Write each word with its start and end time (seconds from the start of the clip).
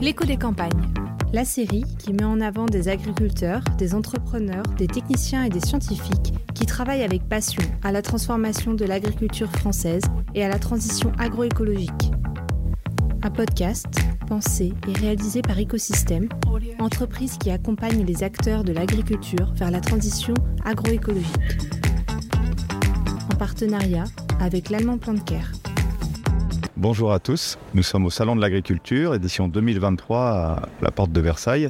L'écho 0.00 0.24
des 0.24 0.36
campagnes. 0.36 0.70
La 1.32 1.44
série 1.44 1.84
qui 1.98 2.12
met 2.12 2.24
en 2.24 2.40
avant 2.40 2.66
des 2.66 2.88
agriculteurs, 2.88 3.62
des 3.78 3.94
entrepreneurs, 3.94 4.64
des 4.76 4.86
techniciens 4.86 5.44
et 5.44 5.48
des 5.48 5.60
scientifiques 5.60 6.34
qui 6.54 6.66
travaillent 6.66 7.02
avec 7.02 7.28
passion 7.28 7.62
à 7.82 7.92
la 7.92 8.02
transformation 8.02 8.74
de 8.74 8.84
l'agriculture 8.84 9.50
française 9.50 10.02
et 10.34 10.44
à 10.44 10.48
la 10.48 10.58
transition 10.58 11.12
agroécologique. 11.18 12.10
Un 13.22 13.30
podcast 13.30 13.86
pensé 14.26 14.72
et 14.88 14.92
réalisé 14.92 15.42
par 15.42 15.58
Ecosystème, 15.58 16.28
entreprise 16.78 17.36
qui 17.38 17.50
accompagne 17.50 18.04
les 18.04 18.22
acteurs 18.22 18.64
de 18.64 18.72
l'agriculture 18.72 19.52
vers 19.54 19.70
la 19.70 19.80
transition 19.80 20.34
agroécologique. 20.64 21.26
En 23.32 23.36
partenariat 23.36 24.04
avec 24.40 24.70
l'Allemand 24.70 24.98
Care. 24.98 25.61
Bonjour 26.78 27.12
à 27.12 27.18
tous, 27.18 27.58
nous 27.74 27.82
sommes 27.82 28.06
au 28.06 28.10
Salon 28.10 28.34
de 28.34 28.40
l'Agriculture, 28.40 29.14
édition 29.14 29.46
2023 29.46 30.18
à 30.20 30.62
la 30.80 30.90
porte 30.90 31.12
de 31.12 31.20
Versailles. 31.20 31.68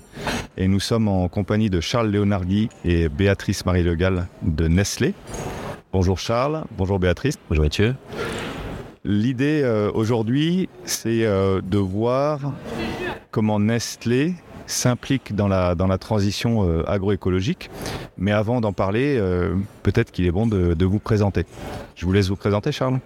Et 0.57 0.69
nous 0.69 0.79
sommes 0.79 1.09
en 1.09 1.27
compagnie 1.27 1.71
de 1.71 1.81
Charles 1.81 2.09
Léonardi 2.09 2.69
et 2.85 3.09
Béatrice 3.09 3.67
Marie 3.67 3.83
Legal 3.83 4.29
de 4.43 4.69
Nestlé. 4.69 5.15
Bonjour 5.93 6.21
Charles, 6.21 6.63
bonjour 6.79 7.01
Béatrice. 7.01 7.35
Bonjour 7.49 7.65
Mathieu. 7.65 7.97
L'idée 9.05 9.63
euh, 9.65 9.91
aujourd'hui, 9.93 10.69
c'est 10.85 11.25
euh, 11.25 11.61
de 11.61 11.79
voir 11.79 12.53
comment 13.33 13.59
Nestlé 13.59 14.35
s'implique 14.69 15.35
dans 15.35 15.49
la, 15.49 15.75
dans 15.75 15.89
la 15.89 15.99
transition 15.99 16.65
euh, 16.69 16.89
agroécologique. 16.89 17.71
Mais 18.17 18.31
avant 18.31 18.61
d'en 18.61 18.73
parler, 18.73 19.21
peut-être 19.83 20.13
qu'il 20.13 20.27
est 20.27 20.31
bon 20.31 20.47
de, 20.47 20.75
de 20.75 20.85
vous 20.85 21.01
présenter. 21.01 21.45
Je 21.97 22.07
vous 22.07 22.13
laisse 22.13 22.29
vous 22.29 22.37
présenter, 22.37 22.71
Charles 22.71 23.01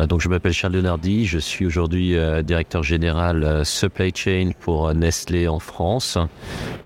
donc 0.00 0.20
je 0.22 0.28
m'appelle 0.28 0.52
Charles 0.52 0.74
Leonardi, 0.74 1.26
je 1.26 1.38
suis 1.38 1.66
aujourd'hui 1.66 2.16
euh, 2.16 2.42
directeur 2.42 2.82
général 2.82 3.44
euh, 3.44 3.64
supply 3.64 4.10
chain 4.14 4.52
pour 4.58 4.88
euh, 4.88 4.94
Nestlé 4.94 5.48
en 5.48 5.58
France. 5.58 6.16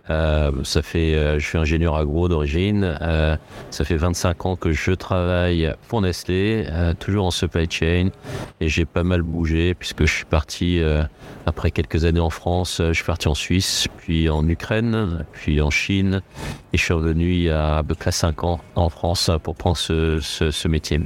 Ça 0.09 0.82
fait, 0.82 1.38
je 1.38 1.45
suis 1.45 1.59
ingénieur 1.59 1.96
agro 1.96 2.29
d'origine. 2.29 2.96
ça 3.71 3.85
fait 3.85 3.96
25 3.96 4.46
ans 4.46 4.57
que 4.57 4.73
je 4.73 4.93
travaille 4.93 5.73
pour 5.88 6.01
Nestlé, 6.01 6.66
toujours 7.01 7.26
en 7.26 7.30
supply 7.30 7.66
chain, 7.71 8.10
et 8.60 8.68
j'ai 8.68 8.85
pas 8.85 9.02
mal 9.02 9.23
bougé 9.23 9.74
puisque 9.74 10.04
je 10.04 10.13
suis 10.13 10.24
parti 10.24 10.80
après 11.45 11.71
quelques 11.71 12.04
années 12.04 12.21
en 12.21 12.30
France. 12.30 12.80
Je 12.80 12.93
suis 12.93 13.04
parti 13.04 13.29
en 13.29 13.35
Suisse, 13.35 13.88
puis 13.98 14.29
en 14.29 14.46
Ukraine, 14.48 15.24
puis 15.32 15.60
en 15.60 15.71
Chine, 15.71 16.23
et 16.73 16.79
je 16.79 16.82
suis 16.82 16.95
revenu 16.95 17.32
il 17.32 17.43
y 17.43 17.51
a 17.51 17.79
à 17.79 17.82
peu 17.82 17.95
près 17.95 18.13
5 18.13 18.45
ans 18.45 18.60
en 18.74 18.88
France 18.88 19.30
pour 19.43 19.54
prendre 19.54 19.76
ce, 19.76 20.20
ce, 20.20 20.51
ce 20.51 20.68
métier. 20.68 21.01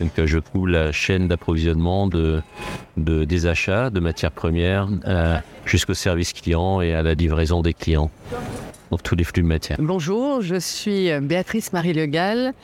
Donc 0.00 0.12
je 0.24 0.38
trouve 0.38 0.68
la 0.68 0.92
chaîne 0.92 1.28
d'approvisionnement 1.28 2.06
de, 2.06 2.42
de, 2.96 3.24
des 3.24 3.46
achats 3.46 3.90
de 3.90 4.00
matières 4.00 4.32
premières 4.32 4.88
euh, 5.06 5.38
jusqu'au 5.64 5.94
service 5.94 6.32
client 6.32 6.80
et 6.80 6.94
à 6.94 7.02
la 7.02 7.14
livraison 7.14 7.62
des 7.62 7.74
clients. 7.74 8.10
Donc 8.90 9.04
tous 9.04 9.14
les 9.14 9.22
flux 9.22 9.42
de 9.42 9.46
matières. 9.46 9.76
Bonjour, 9.80 10.42
je 10.42 10.56
suis 10.56 11.10
Béatrice 11.20 11.72
Marie 11.72 11.92
Legal. 11.92 12.54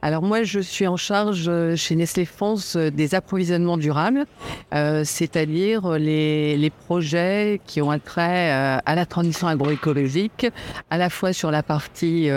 Alors 0.00 0.22
moi, 0.22 0.44
je 0.44 0.60
suis 0.60 0.86
en 0.86 0.96
charge 0.96 1.46
euh, 1.48 1.74
chez 1.74 1.96
Nestlé 1.96 2.24
France 2.24 2.76
euh, 2.76 2.90
des 2.90 3.16
approvisionnements 3.16 3.76
durables, 3.76 4.26
c'est-à-dire 5.04 5.98
les, 5.98 6.56
les, 6.56 6.70
projets 6.70 7.60
qui 7.66 7.82
ont 7.82 7.90
un 7.90 7.98
trait 7.98 8.50
à 8.50 8.94
la 8.94 9.06
transition 9.06 9.46
agroécologique, 9.46 10.46
à 10.88 10.98
la 10.98 11.10
fois 11.10 11.32
sur 11.32 11.50
la 11.50 11.62
partie 11.62 12.30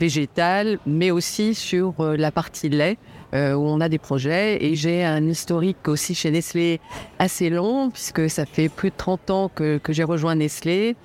végétale, 0.00 0.78
mais 0.86 1.10
aussi 1.10 1.54
sur 1.54 1.94
la 1.98 2.30
partie 2.30 2.68
lait. 2.68 2.96
Euh, 3.34 3.54
où 3.54 3.66
on 3.66 3.80
a 3.80 3.88
des 3.88 3.98
projets. 3.98 4.62
Et 4.62 4.74
j'ai 4.74 5.02
un 5.04 5.26
historique 5.26 5.88
aussi 5.88 6.14
chez 6.14 6.30
Nestlé 6.30 6.80
assez 7.18 7.48
long, 7.48 7.88
puisque 7.88 8.28
ça 8.28 8.44
fait 8.44 8.68
plus 8.68 8.90
de 8.90 8.94
30 8.96 9.30
ans 9.30 9.48
que, 9.48 9.80
j'ai 9.88 10.04
rejoint 10.04 10.34
Nestlé 10.34 10.96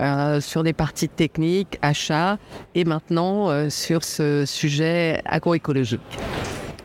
euh, 0.00 0.40
sur 0.40 0.64
des 0.64 0.72
parties 0.72 1.08
techniques, 1.08 1.78
achats, 1.82 2.38
et 2.74 2.84
maintenant 2.84 3.50
euh, 3.50 3.70
sur 3.70 4.02
ce 4.02 4.44
sujet 4.46 5.22
agroécologique. 5.26 6.00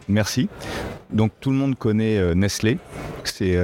Merci. 0.07 0.49
Donc 1.11 1.31
tout 1.39 1.49
le 1.49 1.57
monde 1.57 1.75
connaît 1.75 2.35
Nestlé. 2.35 2.77
C'est 3.23 3.57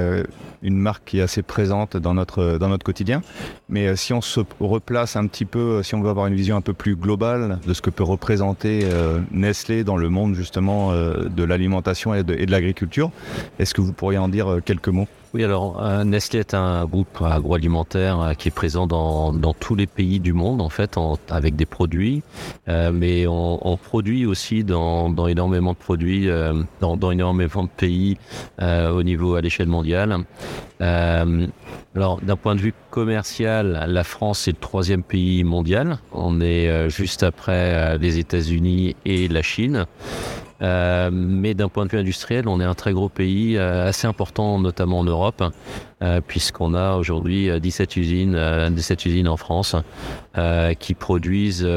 une 0.62 0.76
marque 0.76 1.04
qui 1.04 1.18
est 1.18 1.22
assez 1.22 1.42
présente 1.42 1.96
dans 1.96 2.14
notre, 2.14 2.58
dans 2.58 2.68
notre 2.68 2.84
quotidien. 2.84 3.22
Mais 3.68 3.88
euh, 3.88 3.96
si 3.96 4.12
on 4.12 4.20
se 4.20 4.40
replace 4.60 5.16
un 5.16 5.26
petit 5.26 5.44
peu, 5.44 5.58
euh, 5.58 5.82
si 5.82 5.94
on 5.94 6.00
veut 6.00 6.10
avoir 6.10 6.26
une 6.26 6.34
vision 6.34 6.56
un 6.56 6.60
peu 6.60 6.72
plus 6.72 6.96
globale 6.96 7.58
de 7.66 7.74
ce 7.74 7.82
que 7.82 7.90
peut 7.90 8.04
représenter 8.04 8.80
euh, 8.84 9.20
Nestlé 9.30 9.84
dans 9.84 9.96
le 9.96 10.08
monde 10.08 10.34
justement 10.34 10.92
de 10.92 11.44
l'alimentation 11.44 12.14
et 12.14 12.22
de, 12.22 12.34
et 12.34 12.46
de 12.46 12.50
l'agriculture, 12.50 13.10
est-ce 13.58 13.74
que 13.74 13.80
vous 13.80 13.92
pourriez 13.92 14.18
en 14.18 14.28
dire 14.28 14.58
quelques 14.64 14.88
mots? 14.88 15.08
Oui, 15.34 15.44
alors 15.44 15.82
Nestlé 16.04 16.40
est 16.40 16.54
un 16.54 16.84
groupe 16.86 17.22
agroalimentaire 17.22 18.34
qui 18.38 18.48
est 18.48 18.52
présent 18.52 18.86
dans, 18.86 19.32
dans, 19.32 19.54
tous 19.54 19.74
les 19.74 19.86
pays 19.86 20.20
du 20.20 20.32
monde 20.32 20.60
en 20.60 20.68
fait, 20.68 20.98
avec 21.30 21.56
des 21.56 21.66
produits, 21.66 22.22
mais 22.66 23.26
on, 23.26 23.66
on, 23.66 23.76
produit 23.76 24.26
aussi 24.26 24.64
dans, 24.64 25.10
dans 25.10 25.26
énormément 25.26 25.72
de 25.72 25.78
produits, 25.78 26.28
dans, 26.80 26.96
dans, 26.96 27.10
énormément 27.10 27.64
de 27.64 27.68
pays 27.68 28.16
au 28.60 29.02
niveau 29.02 29.34
à 29.34 29.40
l'échelle 29.40 29.68
mondiale. 29.68 30.24
Euh, 30.80 31.46
alors, 31.94 32.20
d'un 32.20 32.36
point 32.36 32.54
de 32.54 32.60
vue 32.60 32.74
commercial, 32.90 33.86
la 33.88 34.04
France 34.04 34.46
est 34.48 34.52
le 34.52 34.58
troisième 34.58 35.02
pays 35.02 35.42
mondial. 35.44 35.98
On 36.12 36.40
est 36.40 36.68
euh, 36.68 36.88
juste 36.88 37.22
après 37.22 37.74
euh, 37.74 37.98
les 37.98 38.18
États-Unis 38.18 38.94
et 39.04 39.28
la 39.28 39.42
Chine. 39.42 39.86
Mais 40.60 41.54
d'un 41.54 41.68
point 41.68 41.86
de 41.86 41.90
vue 41.90 41.98
industriel, 41.98 42.48
on 42.48 42.60
est 42.60 42.64
un 42.64 42.74
très 42.74 42.92
gros 42.92 43.08
pays, 43.08 43.58
assez 43.58 44.06
important, 44.06 44.58
notamment 44.58 45.00
en 45.00 45.04
Europe, 45.04 45.42
puisqu'on 46.26 46.74
a 46.74 46.94
aujourd'hui 46.96 47.48
17 47.60 47.96
usines, 47.96 48.68
17 48.70 49.06
usines 49.06 49.28
en 49.28 49.36
France 49.36 49.76
qui 50.78 50.94
produisent 50.94 51.68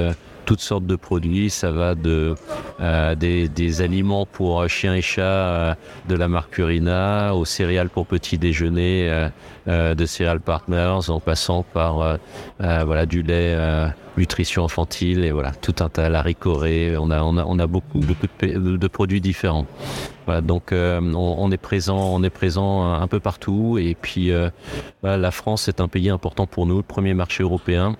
toutes 0.51 0.59
sortes 0.59 0.85
de 0.85 0.97
produits. 0.97 1.49
Ça 1.49 1.71
va 1.71 1.95
de 1.95 2.35
euh, 2.81 3.15
des, 3.15 3.81
aliments 3.81 4.25
pour 4.25 4.67
chiens 4.67 4.93
et 4.93 5.01
chats 5.01 5.21
euh, 5.21 5.75
de 6.09 6.15
la 6.15 6.27
marque 6.27 6.49
Purina, 6.49 7.33
aux 7.33 7.45
céréales 7.45 7.87
pour 7.87 8.05
petit 8.05 8.37
déjeuner 8.37 9.29
euh, 9.69 9.95
de 9.95 10.05
Cereal 10.05 10.41
Partners, 10.41 11.09
en 11.09 11.21
passant 11.21 11.63
par 11.63 12.17
voilà 12.59 13.05
du 13.05 13.23
lait 13.23 13.55
nutrition 14.17 14.65
infantile 14.65 15.23
et 15.23 15.31
voilà 15.31 15.51
tout 15.51 15.75
un 15.79 15.87
tas 15.87 16.09
la 16.09 16.21
ricorée. 16.21 16.97
On 16.97 17.11
a 17.11 17.21
on 17.23 17.37
a 17.37 17.45
on 17.45 17.57
a 17.57 17.67
beaucoup 17.67 17.99
beaucoup 17.99 18.27
de, 18.41 18.87
produits 18.87 19.21
différents. 19.21 19.67
Voilà, 20.25 20.41
donc 20.41 20.73
on, 20.73 21.51
est 21.51 21.57
présent, 21.57 21.97
on 21.97 22.23
est 22.23 22.29
présent 22.29 22.91
un 22.93 23.07
peu 23.07 23.21
partout. 23.21 23.77
Et 23.79 23.95
puis 23.95 24.33
la 25.01 25.31
France 25.31 25.69
est 25.69 25.79
un 25.79 25.87
pays 25.87 26.09
important 26.09 26.45
pour 26.45 26.65
nous, 26.65 26.77
le 26.77 26.83
premier 26.83 27.13
marché 27.13 27.41
européen 27.41 27.95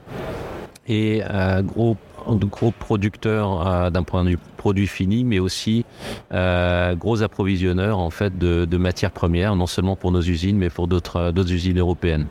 et 0.88 1.22
gros 1.63 1.95
gros 2.30 2.72
producteurs 2.72 3.68
euh, 3.68 3.90
d'un 3.90 4.04
point 4.04 4.24
de 4.24 4.30
vue 4.30 4.40
produit 4.58 4.88
fini, 4.88 5.24
mais 5.24 5.40
aussi 5.40 5.86
euh, 6.34 6.96
gros 6.96 7.24
approvisionneurs 7.24 8.00
en 8.00 8.09
fait 8.09 8.38
de, 8.38 8.66
de, 8.66 8.78
matières 8.78 9.12
premières, 9.12 9.56
non 9.56 9.68
seulement 9.68 9.96
pour 9.96 10.12
nos 10.12 10.22
usines, 10.22 10.58
mais 10.58 10.70
pour 10.70 10.88
d'autres 10.88 11.18
euh, 11.18 11.44
usines 11.44 11.80
européennes. 11.80 12.28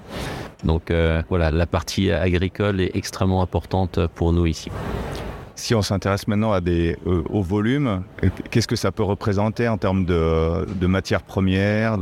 Donc 0.64 0.92
voilà, 1.30 1.50
la 1.50 1.64
partie 1.64 2.10
agricole 2.12 2.82
est 2.82 2.94
extrêmement 2.94 3.40
importante 3.40 3.98
pour 4.14 4.34
nous 4.34 4.44
ici. 4.44 4.70
Si 5.60 5.74
on 5.74 5.82
s'intéresse 5.82 6.26
maintenant 6.26 6.52
à 6.52 6.62
des, 6.62 6.96
euh, 7.06 7.22
au 7.28 7.42
volume, 7.42 8.02
qu'est-ce 8.50 8.66
que 8.66 8.76
ça 8.76 8.92
peut 8.92 9.02
représenter 9.02 9.68
en 9.68 9.76
termes 9.76 10.06
de, 10.06 10.64
de 10.64 10.86
matières 10.86 11.20
premières. 11.20 11.98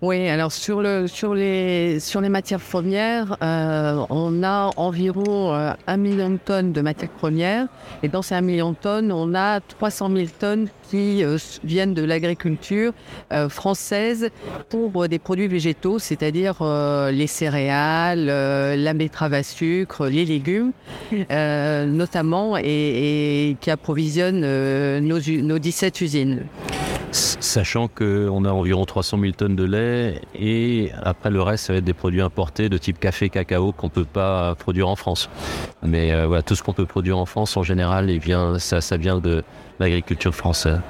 Oui, 0.00 0.28
alors 0.28 0.52
sur, 0.52 0.80
le, 0.80 1.08
sur, 1.08 1.34
les, 1.34 1.98
sur 1.98 2.20
les 2.20 2.28
matières 2.28 2.60
premières, 2.60 3.36
euh, 3.42 4.04
on 4.10 4.44
a 4.44 4.70
environ 4.76 5.52
euh, 5.54 5.72
1 5.88 5.96
million 5.96 6.30
de 6.30 6.36
tonnes 6.36 6.72
de 6.72 6.80
matières 6.80 7.10
premières. 7.10 7.66
Et 8.04 8.08
dans 8.08 8.22
ces 8.22 8.36
1 8.36 8.40
million 8.40 8.70
de 8.70 8.76
tonnes, 8.76 9.10
on 9.10 9.34
a 9.34 9.60
300 9.60 10.10
000 10.14 10.28
tonnes 10.38 10.68
qui 10.88 11.24
euh, 11.24 11.36
viennent 11.64 11.94
de 11.94 12.04
l'agriculture 12.04 12.92
euh, 13.32 13.48
française 13.48 14.30
pour 14.68 15.02
euh, 15.02 15.08
des 15.08 15.18
produits 15.18 15.48
végétaux, 15.48 15.98
c'est-à-dire 15.98 16.58
euh, 16.60 17.10
les 17.10 17.26
céréales, 17.26 18.26
la 18.26 18.94
betterave 18.94 19.34
à 19.34 19.42
sucre, 19.42 20.06
les 20.06 20.24
légumes, 20.24 20.72
notamment, 21.30 22.47
et, 22.56 23.56
qui 23.60 23.70
approvisionnent 23.70 24.40
nos, 25.00 25.18
nos 25.18 25.58
17 25.58 26.00
usines 26.00 26.42
sachant 27.12 27.88
qu'on 27.88 28.44
a 28.44 28.50
environ 28.50 28.84
300 28.84 29.18
000 29.20 29.32
tonnes 29.32 29.56
de 29.56 29.64
lait 29.64 30.20
et 30.38 30.90
après 31.02 31.30
le 31.30 31.40
reste 31.42 31.66
ça 31.66 31.72
va 31.72 31.78
être 31.78 31.84
des 31.84 31.94
produits 31.94 32.20
importés 32.20 32.68
de 32.68 32.78
type 32.78 32.98
café, 32.98 33.30
cacao 33.30 33.72
qu'on 33.72 33.88
peut 33.88 34.04
pas 34.04 34.54
produire 34.54 34.88
en 34.88 34.96
France. 34.96 35.30
Mais 35.82 36.12
euh, 36.12 36.26
voilà, 36.26 36.42
tout 36.42 36.54
ce 36.54 36.62
qu'on 36.62 36.72
peut 36.72 36.86
produire 36.86 37.18
en 37.18 37.26
France 37.26 37.56
en 37.56 37.62
général, 37.62 38.10
ça 38.58 38.96
vient 38.96 39.18
de 39.18 39.42
l'agriculture 39.78 40.34
française. 40.34 40.80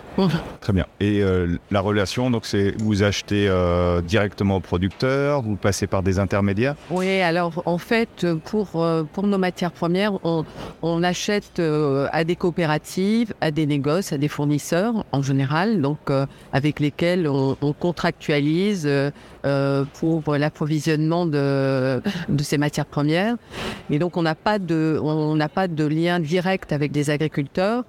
Très 0.60 0.72
bien. 0.72 0.86
Et 1.00 1.22
euh, 1.22 1.58
la 1.70 1.80
relation, 1.80 2.30
donc 2.30 2.44
c'est 2.44 2.74
vous 2.78 3.02
achetez 3.02 3.48
euh, 3.48 4.00
directement 4.00 4.56
au 4.56 4.60
producteur, 4.60 5.42
vous 5.42 5.56
passez 5.56 5.86
par 5.86 6.02
des 6.02 6.18
intermédiaires? 6.18 6.74
Oui, 6.90 7.20
alors 7.20 7.62
en 7.66 7.78
fait, 7.78 8.26
pour, 8.44 8.82
euh, 8.82 9.04
pour 9.04 9.26
nos 9.26 9.38
matières 9.38 9.72
premières, 9.72 10.14
on, 10.24 10.44
on 10.82 11.02
achète 11.02 11.60
euh, 11.60 12.08
à 12.12 12.24
des 12.24 12.36
coopératives, 12.36 13.32
à 13.40 13.50
des 13.50 13.66
négoces, 13.66 14.12
à 14.12 14.18
des 14.18 14.28
fournisseurs 14.28 15.04
en 15.12 15.22
général, 15.22 15.80
donc 15.80 15.98
euh, 16.10 16.26
avec 16.52 16.80
lesquels 16.80 17.28
on, 17.28 17.56
on 17.62 17.72
contractualise 17.72 18.86
euh, 18.86 19.84
pour 19.94 20.36
l'approvisionnement 20.36 21.26
de, 21.26 22.02
de 22.28 22.42
ces 22.42 22.58
matières 22.58 22.86
premières. 22.86 23.36
Et 23.88 23.98
donc, 23.98 24.16
on 24.16 24.22
n'a 24.22 24.34
pas 24.34 24.58
de, 24.58 24.98
on 25.02 25.34
n'a 25.36 25.48
pas 25.48 25.68
de 25.68 25.84
lien 25.84 26.20
direct 26.20 26.72
avec 26.72 26.92
des 26.92 27.10
agriculteurs. 27.10 27.84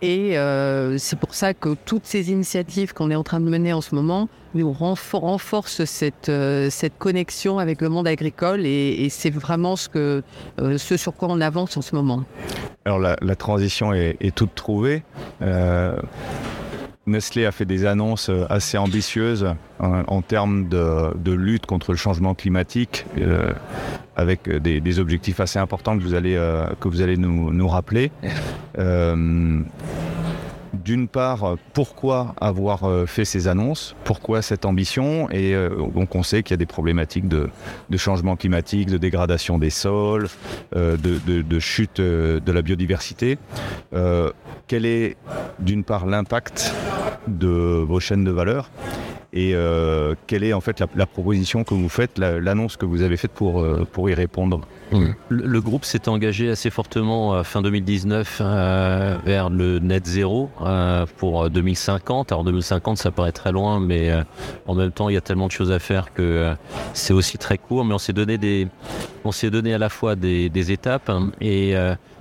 Et 0.00 0.38
euh, 0.38 0.96
c'est 0.98 1.18
pour 1.18 1.34
ça 1.34 1.52
que 1.52 1.65
toutes 1.74 2.06
ces 2.06 2.30
initiatives 2.30 2.92
qu'on 2.92 3.10
est 3.10 3.16
en 3.16 3.22
train 3.22 3.40
de 3.40 3.48
mener 3.48 3.72
en 3.72 3.80
ce 3.80 3.94
moment 3.94 4.28
nous 4.54 4.72
renforcent 4.72 5.84
cette, 5.84 6.28
euh, 6.28 6.70
cette 6.70 6.96
connexion 6.98 7.58
avec 7.58 7.80
le 7.80 7.88
monde 7.88 8.06
agricole. 8.06 8.64
Et, 8.64 9.08
c'est 9.10 9.30
vraiment 9.30 9.76
ce, 9.76 9.88
que, 9.88 10.22
ce 10.58 10.96
sur 10.96 11.14
quoi 11.14 11.28
on 11.30 11.40
avance 11.40 11.76
en 11.76 11.82
ce 11.82 11.94
moment. 11.94 12.24
Alors, 12.84 12.98
la, 12.98 13.36
transition 13.36 13.92
est, 13.92 14.34
toute 14.34 14.54
trouvée. 14.54 15.02
Nestlé 17.06 17.46
a 17.46 17.52
fait 17.52 17.64
des 17.64 17.86
annonces 17.86 18.30
euh, 18.30 18.46
assez 18.50 18.76
ambitieuses 18.76 19.54
en, 19.78 20.22
termes 20.22 20.68
de, 20.68 21.32
lutte 21.32 21.66
contre 21.66 21.92
le 21.92 21.96
changement 21.96 22.34
climatique, 22.34 23.04
euh, 23.18 23.52
avec 24.16 24.48
des, 24.48 24.98
objectifs 24.98 25.38
assez 25.38 25.58
importants 25.58 25.96
que 25.96 26.02
vous 26.02 26.14
allez, 26.14 26.34
euh, 26.34 26.66
que 26.80 26.88
vous 26.88 27.02
allez 27.02 27.16
nous 27.16 27.68
rappeler 27.68 28.10
d'une 30.76 31.08
part, 31.08 31.56
pourquoi 31.72 32.34
avoir 32.40 32.84
euh, 32.84 33.06
fait 33.06 33.24
ces 33.24 33.48
annonces, 33.48 33.94
pourquoi 34.04 34.42
cette 34.42 34.64
ambition, 34.64 35.28
et 35.30 35.54
euh, 35.54 35.70
donc 35.94 36.14
on 36.14 36.22
sait 36.22 36.42
qu'il 36.42 36.52
y 36.52 36.54
a 36.54 36.58
des 36.58 36.66
problématiques 36.66 37.28
de, 37.28 37.48
changement 37.96 38.36
climatique, 38.36 38.90
de 38.90 38.98
dégradation 38.98 39.58
des 39.58 39.70
sols, 39.70 40.28
euh, 40.74 40.96
de, 40.96 41.58
chute 41.58 42.00
de 42.00 42.52
la 42.52 42.62
biodiversité. 42.62 43.38
quel 44.66 44.86
est 44.86 45.16
d'une 45.58 45.84
part 45.84 46.06
l'impact 46.06 46.72
de 47.26 47.84
vos 47.86 48.00
chaînes 48.00 48.24
de 48.24 48.30
valeur? 48.30 48.70
Et 49.32 49.54
quelle 50.26 50.44
est 50.44 50.52
en 50.52 50.60
fait 50.60 50.82
la, 50.94 51.06
proposition 51.06 51.64
que 51.64 51.74
vous 51.74 51.88
faites, 51.88 52.18
l'annonce 52.18 52.76
que 52.76 52.86
vous 52.86 53.02
avez 53.02 53.16
faite 53.16 53.32
pour, 53.32 53.64
pour 53.92 54.08
y 54.10 54.14
répondre 54.14 54.60
le, 55.28 55.60
groupe 55.60 55.84
s'est 55.84 56.08
engagé 56.08 56.50
assez 56.50 56.70
fortement 56.70 57.34
euh, 57.34 57.42
fin 57.42 57.62
2019 57.62 58.38
euh, 58.40 59.16
vers 59.24 59.50
le 59.50 59.78
net 59.78 60.06
zéro 60.06 60.50
euh, 60.62 61.06
pour 61.16 61.50
2050. 61.50 62.32
Alors 62.32 62.44
2050, 62.44 62.98
ça 62.98 63.10
paraît 63.10 63.32
très 63.32 63.52
loin, 63.52 63.80
mais 63.80 64.12
en 64.66 64.74
même 64.74 64.92
temps, 64.92 65.08
il 65.08 65.14
y 65.14 65.18
a 65.18 65.20
tellement 65.20 65.46
de 65.46 65.52
choses 65.52 65.72
à 65.72 65.78
faire 65.78 66.12
que 66.12 66.54
c'est 66.92 67.12
aussi 67.12 67.38
très 67.38 67.58
court. 67.58 67.84
Mais 67.84 67.94
on 67.94 67.98
s'est 67.98 68.12
donné 68.12 68.38
des, 68.38 68.68
on 69.24 69.32
s'est 69.32 69.50
donné 69.50 69.74
à 69.74 69.78
la 69.78 69.88
fois 69.88 70.14
des, 70.14 70.50
étapes 70.70 71.10
hein, 71.10 71.30
et 71.40 71.74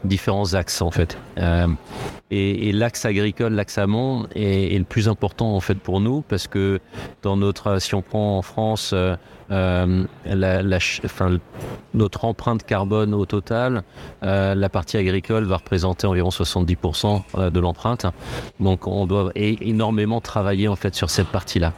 différents 0.05 0.53
axes 0.53 0.81
en 0.81 0.91
fait. 0.91 1.17
et, 2.31 2.71
l'axe 2.71 3.05
agricole, 3.05 3.53
l'axe 3.53 3.77
amont 3.77 4.27
est, 4.35 4.75
est, 4.75 4.77
le 4.77 4.85
plus 4.85 5.07
important 5.07 5.55
en 5.55 5.59
fait 5.59 5.75
pour 5.75 5.99
nous 5.99 6.21
parce 6.21 6.47
que 6.47 6.79
dans 7.21 7.37
notre, 7.37 7.79
si 7.79 7.95
on 7.95 8.01
prend 8.01 8.37
en 8.37 8.41
France 8.41 8.93
euh, 9.51 10.05
la, 10.25 10.79
notre 11.93 12.25
empreinte 12.25 12.65
carbone 12.65 13.13
au 13.13 13.25
total, 13.25 13.83
euh, 14.23 14.55
la 14.55 14.69
partie 14.69 14.97
agricole 14.97 15.43
va 15.45 15.57
représenter 15.57 16.07
environ 16.07 16.29
70% 16.29 17.21
euh, 17.37 17.49
de 17.49 17.59
l'empreinte. 17.59 18.07
Donc 18.59 18.87
on 18.87 19.05
doit 19.05 19.31
énormément 19.35 20.19
travailler 20.21 20.67
en 20.67 20.75
fait 20.75 20.95
sur 20.95 21.09
cette 21.09 21.27
partie-là. 21.27 21.73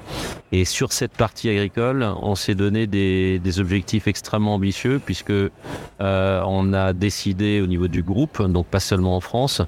Et 0.53 0.63
sur 0.63 0.93
cette 0.93 1.11
partie 1.11 1.49
agricole, 1.49 2.07
on 2.21 2.35
s'est 2.35 2.55
donné 2.55 2.87
des, 2.87 3.59
objectifs 3.59 4.07
extrêmement 4.07 4.55
ambitieux 4.55 5.01
puisque 5.03 5.33
on 5.99 6.73
a 6.73 6.93
décidé 6.93 7.59
au 7.59 7.65
niveau 7.67 7.87
du 7.87 8.03
groupe, 8.03 8.41
donc 8.43 8.67
pas 8.67 8.79
seulement 8.79 9.15
en 9.15 9.19
France, 9.19 9.61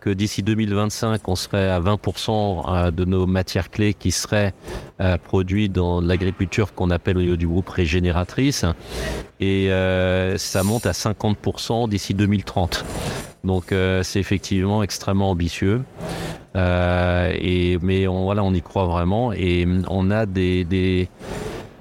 que 0.00 0.10
d'ici 0.10 0.42
2025, 0.42 1.26
on 1.28 1.36
serait 1.36 1.70
à 1.70 1.80
20% 1.80 2.90
de 2.90 3.04
nos 3.04 3.26
matières 3.26 3.70
clés 3.70 3.94
qui 3.94 4.10
seraient 4.10 4.52
produites 5.24 5.72
dans 5.72 6.00
l'agriculture 6.00 6.74
qu'on 6.74 6.90
appelle 6.90 7.18
au 7.18 7.20
niveau 7.20 7.36
du 7.36 7.46
groupe 7.46 7.68
régénératrice 7.68 8.64
et 9.40 9.70
euh, 9.70 10.38
ça 10.38 10.62
monte 10.62 10.86
à 10.86 10.92
50% 10.92 11.88
d'ici 11.88 12.14
2030. 12.14 12.84
Donc 13.44 13.72
euh, 13.72 14.02
c'est 14.02 14.18
effectivement 14.20 14.82
extrêmement 14.82 15.30
ambitieux. 15.30 15.82
Euh, 16.56 17.32
et, 17.38 17.78
mais 17.82 18.08
on, 18.08 18.24
voilà, 18.24 18.42
on 18.42 18.54
y 18.54 18.62
croit 18.62 18.86
vraiment 18.86 19.32
et 19.32 19.66
on 19.88 20.10
a 20.10 20.24
des 20.24 21.08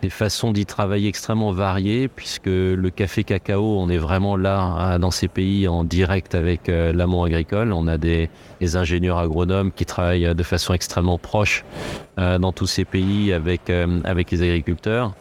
des 0.06 0.12
façons 0.12 0.52
d'y 0.52 0.68
travailler 0.68 1.10
extrêmement 1.10 1.52
variées, 1.52 2.08
puisque 2.08 2.46
le 2.46 2.90
café 2.92 3.24
cacao, 3.24 3.80
on 3.80 3.90
est 3.90 3.98
vraiment 3.98 4.38
là 4.38 4.60
hein, 4.62 5.00
dans 5.00 5.10
ces 5.10 5.28
pays 5.28 5.68
en 5.68 5.84
direct 5.84 6.36
avec 6.36 6.70
euh, 6.70 6.94
l'amont 6.94 7.24
agricole. 7.24 7.74
On 7.74 7.88
a 7.88 7.98
des, 7.98 8.30
ingénieurs 8.76 9.18
agronomes 9.18 9.72
qui 9.72 9.86
travaillent 9.86 10.36
de 10.36 10.44
façon 10.44 10.76
extrêmement 10.76 11.18
proche 11.18 11.66
euh, 12.20 12.38
dans 12.38 12.52
tous 12.52 12.68
ces 12.68 12.86
pays 12.86 13.34
avec, 13.34 13.72
euh, 13.72 14.00
avec 14.04 14.30
les 14.30 14.44
agriculteurs. 14.44 15.14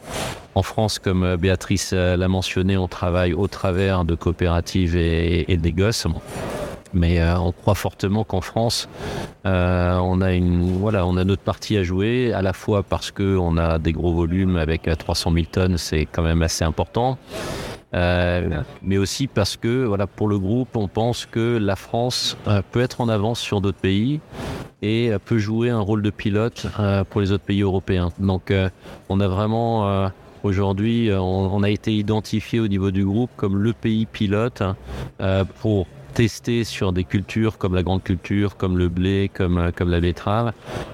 En 0.55 0.63
France, 0.63 0.99
comme 0.99 1.37
Béatrice 1.37 1.93
l'a 1.95 2.29
mentionné, 2.29 2.77
on 2.77 2.89
travaille 2.89 3.33
au 3.33 3.49
travers 3.49 4.05
de 4.05 4.15
coopératives 4.15 4.97
et, 4.97 5.51
et 5.51 5.57
négoces. 5.57 6.07
Mais 6.95 7.21
euh, 7.21 7.39
on 7.39 7.53
croit 7.53 7.75
fortement 7.75 8.23
qu'en 8.23 8.41
France, 8.41 8.89
euh, 9.47 9.99
on 9.99 10.21
a 10.21 10.33
une 10.33 10.79
voilà, 10.79 11.05
on 11.07 11.17
a 11.17 11.25
notre 11.25 11.43
partie 11.43 11.77
à 11.77 11.83
jouer, 11.83 12.33
à 12.33 12.41
la 12.41 12.53
fois 12.53 12.85
parce 12.85 13.11
que 13.11 13.37
on 13.37 13.57
a 13.57 13.79
des 13.79 13.93
gros 13.93 14.15
volumes 14.15 14.57
avec 14.57 14.89
300 14.97 15.31
euh, 15.31 15.35
000 15.35 15.47
tonnes, 15.51 15.77
c'est 15.77 16.07
quand 16.07 16.23
même 16.23 16.43
assez 16.43 16.65
important. 16.65 17.19
mais 17.93 18.97
aussi 18.97 19.27
parce 19.27 19.57
que 19.57 19.85
voilà, 19.85 20.07
pour 20.07 20.29
le 20.29 20.39
groupe, 20.39 20.77
on 20.77 20.89
pense 20.89 21.27
que 21.27 21.59
la 21.59 21.77
France 21.77 22.37
peut 22.71 22.81
être 22.81 23.01
en 23.01 23.09
avance 23.09 23.41
sur 23.41 23.61
d'autres 23.61 23.79
pays 23.79 24.21
et 24.83 25.13
peut 25.25 25.39
jouer 25.39 25.71
un 25.71 25.81
rôle 25.81 26.03
de 26.03 26.11
pilote 26.11 26.67
pour 27.11 27.21
les 27.21 27.33
autres 27.33 27.45
pays 27.45 27.63
européens. 27.63 28.11
Donc, 28.19 28.53
on 29.09 29.21
a 29.21 29.29
vraiment 29.29 30.11
aujourd'hui, 30.43 31.11
on, 31.13 31.63
a 31.63 31.71
été 31.71 31.93
identifié 31.95 32.59
au 32.59 32.67
niveau 32.67 32.91
du 32.91 33.05
groupe 33.05 33.31
comme 33.37 33.59
le 33.59 33.73
pays 33.73 34.07
pilote 34.07 34.63
pour 35.61 35.87
tester 36.15 36.63
sur 36.65 36.93
des 36.93 37.05
cultures 37.05 37.59
comme 37.59 37.75
la 37.75 37.83
grande 37.83 38.03
culture, 38.03 38.57
comme 38.57 38.79
le 38.79 38.89
blé, 38.89 39.31
comme, 39.33 39.59
euh, 39.59 39.71
comme 39.75 39.91
la 39.91 40.01
betterave, 40.01 40.53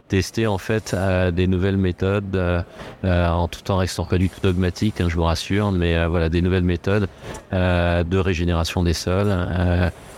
tester 0.08 0.46
en 0.46 0.58
fait 0.58 0.92
euh, 0.94 1.30
des 1.30 1.46
nouvelles 1.46 1.76
méthodes, 1.76 2.34
euh, 2.34 3.28
en 3.28 3.46
tout 3.46 3.70
en 3.70 3.76
restant 3.76 4.06
pas 4.06 4.18
du 4.18 4.30
tout 4.30 4.40
dogmatique, 4.42 5.00
hein, 5.00 5.08
je 5.08 5.16
vous 5.16 5.24
rassure, 5.24 5.72
mais 5.72 6.06
voilà 6.06 6.28
des 6.28 6.40
nouvelles 6.40 6.64
méthodes 6.64 7.08
de 7.52 8.18
régénération 8.18 8.82
des 8.82 8.94
sols 8.94 9.34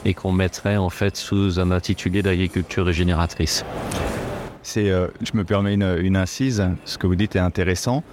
et 0.04 0.14
qu'on 0.14 0.32
mettrait 0.32 0.76
en 0.76 0.90
fait 0.90 1.16
sous 1.16 1.58
un 1.58 1.70
intitulé 1.70 2.22
d'agriculture 2.22 2.86
régénératrice. 2.86 3.64
C'est, 4.62 4.86
je 4.86 5.36
me 5.36 5.44
permets 5.44 5.74
une, 5.74 5.98
une, 6.00 6.16
incise, 6.16 6.64
ce 6.84 6.98
que 6.98 7.06
vous 7.06 7.16
dites 7.16 7.36
est 7.36 7.40
intéressant. 7.40 8.04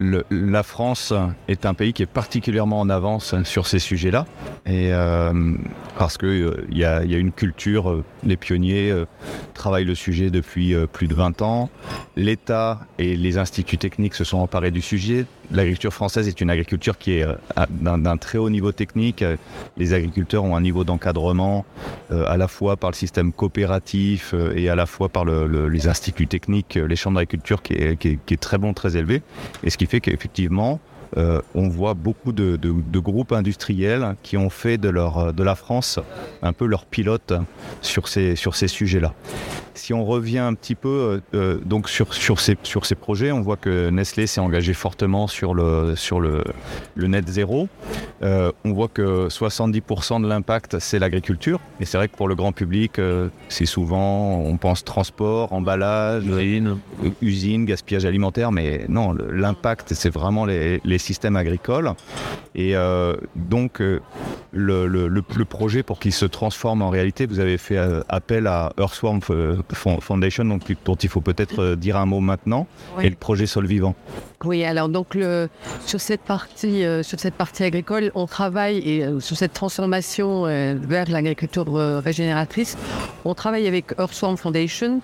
La 0.00 0.62
France 0.64 1.12
est 1.46 1.66
un 1.66 1.74
pays 1.74 1.92
qui 1.92 2.02
est 2.02 2.06
particulièrement 2.06 2.80
en 2.80 2.90
avance 2.90 3.34
sur 3.44 3.66
ces 3.68 3.78
sujets-là, 3.78 4.26
et 4.66 4.92
euh, 4.92 5.54
parce 5.96 6.18
qu'il 6.18 6.28
euh, 6.28 6.66
y, 6.70 6.84
a, 6.84 7.02
une 7.04 7.30
culture, 7.30 7.90
euh, 7.90 8.04
les 8.24 8.36
pionniers 8.36 8.92
travaillent 9.54 9.84
le 9.84 9.94
sujet 9.94 10.30
depuis 10.30 10.74
plus 10.92 11.06
de 11.06 11.14
20 11.14 11.42
ans, 11.42 11.70
l'État 12.16 12.80
et 12.98 13.16
les 13.16 13.38
instituts 13.38 13.78
techniques 13.78 14.14
se 14.14 14.24
sont 14.24 14.38
emparés 14.38 14.72
du 14.72 14.82
sujet. 14.82 15.26
L'agriculture 15.50 15.92
française 15.92 16.28
est 16.28 16.40
une 16.40 16.50
agriculture 16.50 16.98
qui 16.98 17.12
est 17.12 17.26
d'un 17.70 18.16
très 18.16 18.38
haut 18.38 18.50
niveau 18.50 18.72
technique. 18.72 19.24
Les 19.76 19.92
agriculteurs 19.92 20.44
ont 20.44 20.56
un 20.56 20.60
niveau 20.60 20.84
d'encadrement 20.84 21.64
à 22.10 22.36
la 22.36 22.48
fois 22.48 22.76
par 22.76 22.90
le 22.90 22.96
système 22.96 23.32
coopératif 23.32 24.34
et 24.54 24.68
à 24.68 24.74
la 24.74 24.86
fois 24.86 25.08
par 25.08 25.24
les 25.24 25.88
instituts 25.88 26.26
techniques, 26.26 26.74
les 26.74 26.96
chambres 26.96 27.16
d'agriculture 27.16 27.62
qui 27.62 27.74
qui, 27.96 28.34
est, 28.34 28.40
très 28.40 28.58
bon, 28.58 28.72
très 28.72 28.96
élevé. 28.96 29.22
Et 29.62 29.70
ce 29.70 29.76
qui 29.76 29.86
fait 29.86 30.00
qu'effectivement, 30.00 30.80
euh, 31.16 31.40
on 31.54 31.68
voit 31.68 31.94
beaucoup 31.94 32.32
de, 32.32 32.58
groupes 33.00 33.32
industriels 33.32 34.16
qui 34.22 34.36
ont 34.36 34.50
fait 34.50 34.78
de, 34.78 34.88
leur, 34.88 35.32
de 35.32 35.42
la 35.42 35.54
France 35.54 36.00
un 36.42 36.52
peu 36.52 36.66
leur 36.66 36.86
pilote 36.86 37.34
sur 37.82 38.08
ces, 38.08 38.36
sur 38.36 38.56
ces 38.56 38.68
sujets-là. 38.68 39.12
Si 39.76 39.92
on 39.92 40.04
revient 40.04 40.38
un 40.38 40.54
petit 40.54 40.76
peu 40.76 40.88
euh, 40.88 41.20
euh, 41.34 41.58
donc 41.64 41.88
sur, 41.88 42.14
sur, 42.14 42.38
ces, 42.38 42.56
sur 42.62 42.86
ces 42.86 42.94
projets, 42.94 43.32
on 43.32 43.40
voit 43.40 43.56
que 43.56 43.90
Nestlé 43.90 44.28
s'est 44.28 44.40
engagé 44.40 44.72
fortement 44.72 45.26
sur 45.26 45.52
le, 45.52 45.96
sur 45.96 46.20
le, 46.20 46.44
le 46.94 47.06
net 47.08 47.28
zéro. 47.28 47.68
on 48.22 48.72
voit 48.72 48.88
que 48.88 49.28
70% 49.28 50.22
de 50.22 50.28
l'impact, 50.28 50.78
c'est 50.78 50.98
l'agriculture. 50.98 51.60
Et 51.80 51.84
c'est 51.84 51.96
vrai 51.96 52.08
que 52.08 52.16
pour 52.16 52.28
le 52.28 52.36
grand 52.36 52.52
public, 52.52 53.00
c'est 53.48 53.66
souvent, 53.66 54.38
on 54.38 54.56
pense 54.56 54.84
transport, 54.84 55.52
emballage, 55.52 56.24
usine, 56.24 56.78
usine 57.20 57.64
gaspillage 57.64 58.04
alimentaire, 58.04 58.52
mais 58.52 58.86
non, 58.88 59.12
l'impact, 59.12 59.92
c'est 59.94 60.12
vraiment 60.12 60.46
les, 60.46 60.80
les 60.84 60.98
système 61.04 61.36
agricole. 61.36 61.92
Et 62.54 62.76
euh, 62.76 63.16
donc, 63.36 63.80
euh, 63.80 64.00
le, 64.52 64.86
le, 64.86 65.44
projet, 65.44 65.82
pour 65.82 65.98
qu'il 65.98 66.12
se 66.12 66.24
transforme 66.24 66.82
en 66.82 66.90
réalité, 66.90 67.26
vous 67.26 67.40
avez 67.40 67.58
fait 67.58 67.76
euh, 67.76 68.02
appel 68.08 68.46
à 68.46 68.72
Earthworm 68.78 69.20
Foundation, 70.00 70.44
donc, 70.44 70.62
dont 70.84 70.94
il 70.94 71.08
faut 71.08 71.20
peut-être 71.20 71.74
dire 71.74 71.96
un 71.96 72.06
mot 72.06 72.20
maintenant, 72.20 72.66
et 73.00 73.08
le 73.08 73.16
projet 73.16 73.46
Sol 73.46 73.66
Vivant. 73.66 73.94
Oui, 74.44 74.62
alors 74.64 74.88
donc 74.90 75.16
sur 75.86 76.00
cette 76.00 76.20
partie 76.20 76.84
euh, 76.84 77.02
sur 77.02 77.18
cette 77.18 77.34
partie 77.34 77.62
agricole, 77.64 78.10
on 78.14 78.26
travaille 78.26 78.78
et 78.78 79.04
euh, 79.04 79.20
sur 79.20 79.36
cette 79.36 79.54
transformation 79.54 80.46
euh, 80.46 80.74
vers 80.78 81.10
l'agriculture 81.10 81.66
régénératrice, 82.04 82.76
on 83.24 83.34
travaille 83.34 83.66
avec 83.66 83.94
Earthworm 83.98 84.36
Foundation, 84.36 85.00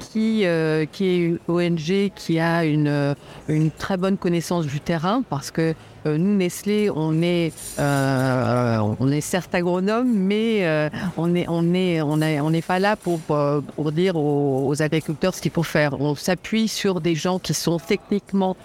qui 0.00 0.44
qui 0.92 1.06
est 1.06 1.16
une 1.16 1.38
ONG 1.48 2.10
qui 2.14 2.38
a 2.38 2.64
une 2.64 3.14
une 3.48 3.70
très 3.70 3.96
bonne 3.96 4.18
connaissance 4.18 4.66
du 4.66 4.80
terrain 4.80 5.22
parce 5.28 5.50
que 5.50 5.74
euh, 6.06 6.18
nous, 6.18 6.34
Nestlé, 6.34 6.90
on 6.90 7.22
est, 7.22 7.52
euh, 7.78 8.78
on 8.98 9.10
est 9.10 9.20
certes 9.20 9.54
agronome, 9.54 10.12
mais 10.12 10.66
euh, 10.66 10.88
on 11.16 11.28
n'est 11.28 11.46
on 11.48 11.74
est, 11.74 12.00
on 12.02 12.20
on 12.22 12.50
n'est 12.50 12.62
pas 12.62 12.78
là 12.78 12.96
pour, 12.96 13.20
pour 13.20 13.92
dire 13.92 14.16
aux, 14.16 14.82
agriculteurs 14.82 15.34
ce 15.34 15.40
qu'il 15.40 15.50
faut 15.50 15.62
faire. 15.62 16.00
On 16.00 16.14
s'appuie 16.14 16.68
sur 16.68 17.00
des 17.00 17.14
gens 17.14 17.38
qui 17.38 17.54
sont 17.54 17.78
techniquement 17.78 18.56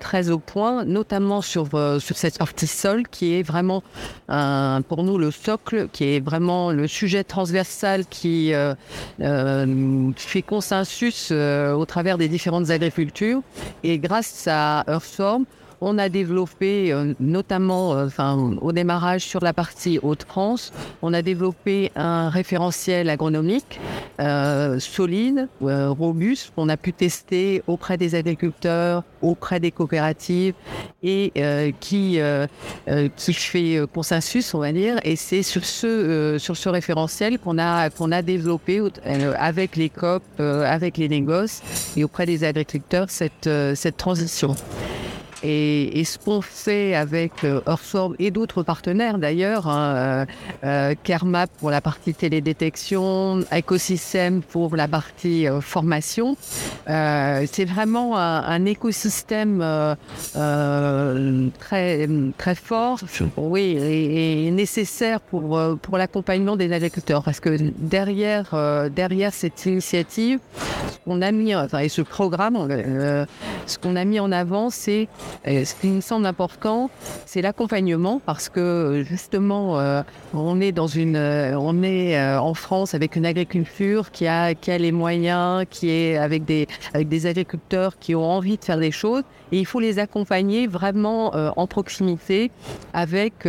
très 0.00 0.30
au 0.30 0.38
point, 0.38 0.84
notamment 0.84 1.40
sur, 1.40 1.68
sur 2.00 2.16
cette 2.16 2.38
partie 2.38 2.66
sol 2.66 3.06
qui 3.08 3.34
est 3.34 3.42
vraiment 3.42 3.82
pour 4.88 5.04
nous 5.04 5.18
le 5.18 5.30
socle, 5.30 5.88
qui 5.92 6.04
est 6.04 6.20
vraiment 6.20 6.72
le 6.72 6.86
sujet 6.88 7.22
transversal 7.22 8.06
qui 8.06 8.52
fait 9.18 10.42
consensus 10.42 11.30
au 11.30 11.84
travers 11.86 12.18
des 12.18 12.28
différentes 12.28 12.70
agricultures. 12.70 13.42
Et 13.84 13.98
grâce 13.98 14.48
à 14.48 14.84
Earthform, 14.88 15.44
on 15.82 15.98
a 15.98 16.08
développé, 16.08 16.92
euh, 16.92 17.12
notamment 17.18 17.94
euh, 17.94 18.06
enfin, 18.06 18.56
au 18.60 18.70
démarrage 18.70 19.22
sur 19.22 19.40
la 19.40 19.52
partie 19.52 19.98
Haute-France, 20.00 20.72
on 21.02 21.12
a 21.12 21.22
développé 21.22 21.90
un 21.96 22.30
référentiel 22.30 23.10
agronomique 23.10 23.80
euh, 24.20 24.78
solide, 24.78 25.48
robuste, 25.60 26.52
qu'on 26.54 26.68
a 26.68 26.76
pu 26.76 26.92
tester 26.92 27.62
auprès 27.66 27.96
des 27.96 28.14
agriculteurs, 28.14 29.02
auprès 29.20 29.58
des 29.58 29.72
coopératives 29.72 30.54
et 31.02 31.32
qui, 31.80 32.20
fait 33.26 33.80
consensus, 33.92 34.54
on 34.54 34.60
va 34.60 34.72
dire. 34.72 34.96
Et 35.02 35.16
c'est 35.16 35.42
sur 35.42 35.64
ce, 35.64 36.36
sur 36.38 36.56
ce 36.56 36.68
référentiel 36.68 37.40
qu'on 37.40 37.58
a, 37.58 37.90
qu'on 37.90 38.12
a 38.12 38.22
développé 38.22 38.80
avec 39.36 39.74
les 39.76 39.88
COP, 39.88 40.22
avec 40.38 40.96
les 40.96 41.08
négoces 41.08 41.60
et 41.96 42.04
auprès 42.04 42.26
des 42.26 42.44
agriculteurs 42.44 43.10
cette, 43.10 43.50
cette 43.74 43.96
transition. 43.96 44.54
Et, 45.42 46.02
ce 46.04 46.18
qu'on 46.18 46.40
fait 46.40 46.94
avec 46.94 47.44
euh, 47.44 47.60
et 48.18 48.30
d'autres 48.30 48.62
partenaires 48.62 49.18
d'ailleurs, 49.18 49.68
hein, 49.68 49.94
euh, 49.94 50.26
euh, 50.64 50.94
Kermap 51.02 51.50
pour 51.58 51.70
la 51.70 51.80
partie 51.80 52.14
télédétection, 52.14 53.40
Ecosystème 53.52 54.42
pour 54.42 54.76
la 54.76 54.88
partie 54.88 55.48
euh, 55.48 55.60
formation, 55.60 56.36
c'est 56.86 57.64
vraiment 57.64 58.16
un, 58.16 58.64
écosystème 58.64 59.58
très, 61.58 62.08
très 62.38 62.54
fort 62.54 62.98
oui, 63.36 63.76
et, 63.78 64.50
nécessaire 64.50 65.20
pour, 65.20 65.58
pour 65.80 65.98
l'accompagnement 65.98 66.56
des 66.56 66.72
agriculteurs. 66.72 67.22
Parce 67.22 67.40
que 67.40 67.56
derrière, 67.78 68.54
derrière 68.94 69.32
cette 69.32 69.64
initiative, 69.66 70.38
ce 70.92 70.98
qu'on 71.04 71.22
a 71.22 71.32
mis, 71.32 71.54
enfin, 71.54 71.78
et 71.78 71.88
ce 71.88 72.02
programme, 72.02 72.68
ce 73.66 73.78
qu'on 73.78 73.96
a 73.96 74.04
mis 74.04 74.20
en 74.20 74.32
avant, 74.32 74.70
c'est 74.70 75.08
ce 75.44 75.74
qui 75.80 75.88
me 75.88 76.00
semble 76.00 76.26
important, 76.26 76.90
c'est 77.26 77.42
l'accompagnement 77.42 78.20
parce 78.24 78.48
que 78.48 79.04
justement, 79.08 79.78
euh, 79.78 80.02
on 80.34 80.60
est 80.60 80.78
euh, 80.78 81.56
euh, 81.56 82.36
en 82.38 82.54
France 82.54 82.94
avec 82.94 83.16
une 83.16 83.26
agriculture 83.26 84.10
qui 84.10 84.26
a, 84.26 84.52
les 84.66 84.92
moyens, 84.92 85.64
qui 85.70 85.90
est 85.90 86.16
avec 86.16 86.44
des, 86.44 86.66
agriculteurs 87.26 87.98
qui 87.98 88.14
ont 88.14 88.24
envie 88.24 88.56
de 88.56 88.64
faire 88.64 88.78
des 88.78 88.90
choses 88.90 89.22
et 89.52 89.58
il 89.58 89.66
faut 89.66 89.80
les 89.80 89.98
accompagner 89.98 90.66
vraiment 90.66 91.32
en 91.56 91.66
proximité 91.66 92.50
avec 92.92 93.46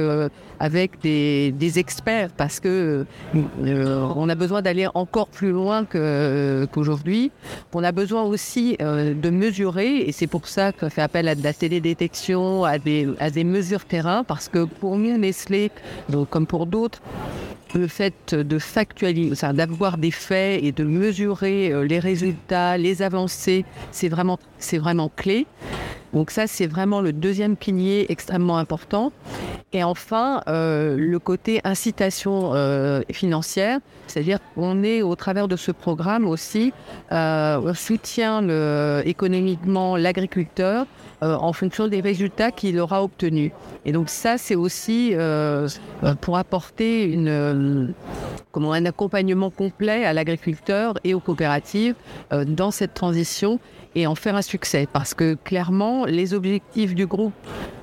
des, 1.01 1.79
experts 1.79 2.29
parce 2.35 2.59
que 2.59 3.05
on 3.75 4.29
a 4.29 4.35
besoin 4.35 4.61
d'aller 4.61 4.87
encore 4.93 5.27
plus 5.27 5.51
loin 5.51 5.85
qu'aujourd'hui. 5.85 7.31
on 7.73 7.83
a 7.83 7.91
besoin 7.91 8.23
aussi 8.23 8.77
de 8.79 9.29
mesurer 9.29 9.97
et 9.99 10.11
c'est 10.11 10.27
pour 10.27 10.47
ça 10.47 10.71
qu'on 10.71 10.89
fait 10.89 11.01
appel 11.01 11.27
à 11.27 11.35
la 11.35 11.53
télédétection, 11.73 12.63
à 12.63 12.77
des, 12.77 13.07
à 13.19 13.29
des 13.31 13.43
mesures 13.43 13.85
terrain, 13.85 14.23
parce 14.23 14.47
que 14.47 14.65
pour 14.65 14.97
nous, 14.97 15.17
Nestlé, 15.17 15.71
donc, 16.09 16.29
comme 16.29 16.45
pour 16.45 16.65
d'autres, 16.65 17.01
le 17.73 17.87
fait 17.87 18.35
de 18.35 18.59
factualiser, 18.59 19.53
d'avoir 19.53 19.97
des 19.97 20.11
faits 20.11 20.63
et 20.63 20.71
de 20.71 20.83
mesurer 20.83 21.71
euh, 21.71 21.81
les 21.81 21.97
résultats, 21.97 22.77
les 22.77 23.01
avancées, 23.01 23.65
c'est 23.91 24.09
vraiment, 24.09 24.37
c'est 24.59 24.77
vraiment 24.77 25.09
clé. 25.15 25.47
Donc 26.13 26.29
ça, 26.29 26.45
c'est 26.45 26.67
vraiment 26.67 27.01
le 27.01 27.11
deuxième 27.11 27.55
pilier 27.55 28.05
extrêmement 28.09 28.59
important. 28.59 29.11
Et 29.75 29.83
enfin, 29.83 30.41
euh, 30.47 30.95
le 30.95 31.17
côté 31.17 31.59
incitation 31.63 32.51
euh, 32.53 33.01
financière, 33.11 33.79
c'est-à-dire 34.05 34.37
qu'on 34.53 34.83
est 34.83 35.01
au 35.01 35.15
travers 35.15 35.47
de 35.47 35.55
ce 35.55 35.71
programme 35.71 36.27
aussi, 36.27 36.71
on 37.09 37.73
soutient 37.73 38.41
le, 38.41 39.01
économiquement 39.05 39.97
l'agriculteur 39.97 40.85
en 41.23 41.53
fonction 41.53 41.87
des 41.87 42.01
résultats 42.01 42.51
qu'il 42.51 42.79
aura 42.79 43.03
obtenus. 43.03 43.51
Et 43.85 43.91
donc 43.91 44.09
ça, 44.09 44.37
c'est 44.37 44.55
aussi 44.55 45.15
pour 46.21 46.37
apporter 46.37 47.03
une, 47.05 47.93
comment, 48.51 48.73
un 48.73 48.85
accompagnement 48.85 49.49
complet 49.49 50.05
à 50.05 50.13
l'agriculteur 50.13 50.95
et 51.03 51.13
aux 51.13 51.19
coopératives 51.19 51.95
dans 52.31 52.71
cette 52.71 52.93
transition 52.93 53.59
et 53.95 54.07
en 54.07 54.15
faire 54.15 54.35
un 54.35 54.41
succès. 54.41 54.87
Parce 54.91 55.13
que 55.13 55.35
clairement, 55.35 56.05
les 56.05 56.33
objectifs 56.33 56.95
du 56.95 57.05
groupe 57.05 57.33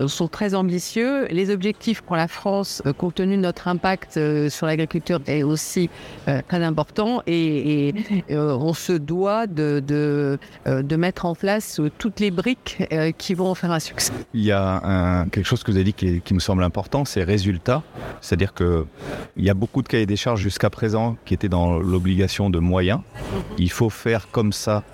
euh, 0.00 0.08
sont 0.08 0.28
très 0.28 0.54
ambitieux. 0.54 1.26
Les 1.30 1.50
objectifs 1.50 2.02
pour 2.02 2.16
la 2.16 2.28
France, 2.28 2.82
euh, 2.86 2.92
compte 2.92 3.16
tenu 3.16 3.36
de 3.36 3.42
notre 3.42 3.68
impact 3.68 4.16
euh, 4.16 4.48
sur 4.48 4.66
l'agriculture, 4.66 5.20
est 5.26 5.42
aussi 5.42 5.90
très 6.48 6.62
important. 6.62 7.22
Et, 7.26 7.94
on 8.30 8.74
se 8.74 8.92
doit 8.92 9.46
de, 9.46 9.82
de, 9.84 10.38
de, 10.66 10.96
mettre 10.96 11.26
en 11.26 11.34
place 11.34 11.80
toutes 11.98 12.20
les 12.20 12.30
briques 12.30 12.82
qui 13.18 13.34
vont 13.34 13.48
en 13.48 13.54
faire 13.54 13.72
un 13.72 13.80
succès. 13.80 14.12
Il 14.34 14.42
y 14.42 14.52
a 14.52 14.80
un, 14.84 15.28
quelque 15.28 15.46
chose 15.46 15.62
que 15.62 15.70
vous 15.70 15.76
avez 15.76 15.84
dit 15.84 15.92
qui, 15.92 16.20
qui 16.20 16.34
me 16.34 16.40
semble 16.40 16.62
important, 16.62 17.04
c'est 17.04 17.24
résultats. 17.24 17.82
C'est-à-dire 18.20 18.54
qu'il 18.54 18.84
y 19.36 19.50
a 19.50 19.54
beaucoup 19.54 19.82
de 19.82 19.88
cahiers 19.88 20.06
des 20.06 20.16
charges 20.16 20.40
jusqu'à 20.40 20.70
présent 20.70 21.16
qui 21.24 21.34
étaient 21.34 21.48
dans 21.48 21.78
l'obligation 21.78 22.50
de 22.50 22.58
moyens. 22.58 23.00
Il 23.58 23.70
faut 23.70 23.90
faire 23.90 24.28
comme 24.30 24.52
ça 24.52 24.84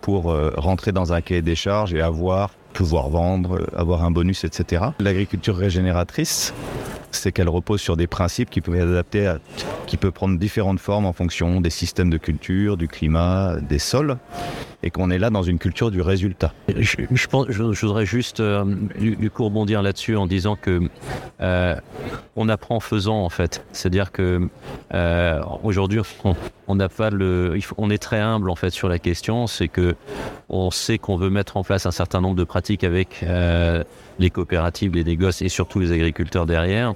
pour 0.00 0.34
rentrer 0.64 0.92
dans 0.92 1.12
un 1.12 1.20
cahier 1.20 1.42
des 1.42 1.54
charges 1.54 1.94
et 1.94 2.00
avoir, 2.00 2.50
pouvoir 2.72 3.08
vendre, 3.08 3.66
avoir 3.76 4.04
un 4.04 4.10
bonus, 4.10 4.44
etc. 4.44 4.86
L'agriculture 4.98 5.56
régénératrice, 5.56 6.52
c'est 7.12 7.32
qu'elle 7.32 7.48
repose 7.48 7.80
sur 7.80 7.96
des 7.96 8.06
principes 8.06 8.50
qui 8.50 8.60
peuvent 8.60 8.74
être 8.74 8.88
adaptés, 8.88 9.34
qui 9.86 9.96
peuvent 9.96 10.12
prendre 10.12 10.38
différentes 10.38 10.80
formes 10.80 11.06
en 11.06 11.12
fonction 11.12 11.60
des 11.60 11.70
systèmes 11.70 12.10
de 12.10 12.18
culture, 12.18 12.76
du 12.76 12.88
climat, 12.88 13.56
des 13.60 13.78
sols 13.78 14.16
et 14.84 14.90
qu'on 14.90 15.10
est 15.10 15.18
là 15.18 15.30
dans 15.30 15.42
une 15.42 15.58
culture 15.58 15.90
du 15.90 16.02
résultat. 16.02 16.52
Je, 16.68 17.86
voudrais 17.86 18.04
juste 18.04 18.40
euh, 18.40 18.64
du, 18.98 19.30
coup 19.30 19.44
rebondir 19.44 19.82
là-dessus 19.82 20.14
en 20.14 20.26
disant 20.26 20.56
que 20.56 20.82
euh, 21.40 21.74
on 22.36 22.50
apprend 22.50 22.76
en 22.76 22.80
faisant 22.80 23.24
en 23.24 23.30
fait. 23.30 23.64
C'est-à-dire 23.72 24.12
que 24.12 24.46
euh, 24.92 25.42
aujourd'hui 25.62 26.02
on 26.68 26.74
n'a 26.74 26.88
on 27.78 27.90
est 27.90 27.98
très 27.98 28.20
humble 28.20 28.50
en 28.50 28.56
fait 28.56 28.70
sur 28.70 28.90
la 28.90 28.98
question. 28.98 29.46
C'est 29.46 29.68
que 29.68 29.96
on 30.50 30.70
sait 30.70 30.98
qu'on 30.98 31.16
veut 31.16 31.30
mettre 31.30 31.56
en 31.56 31.64
place 31.64 31.86
un 31.86 31.90
certain 31.90 32.20
nombre 32.20 32.36
de 32.36 32.44
pratiques 32.44 32.84
avec 32.84 33.22
euh, 33.22 33.82
les 34.18 34.28
coopératives, 34.28 34.94
les 34.94 35.04
négoces 35.04 35.40
et 35.40 35.48
surtout 35.48 35.80
les 35.80 35.92
agriculteurs 35.92 36.44
derrière. 36.44 36.94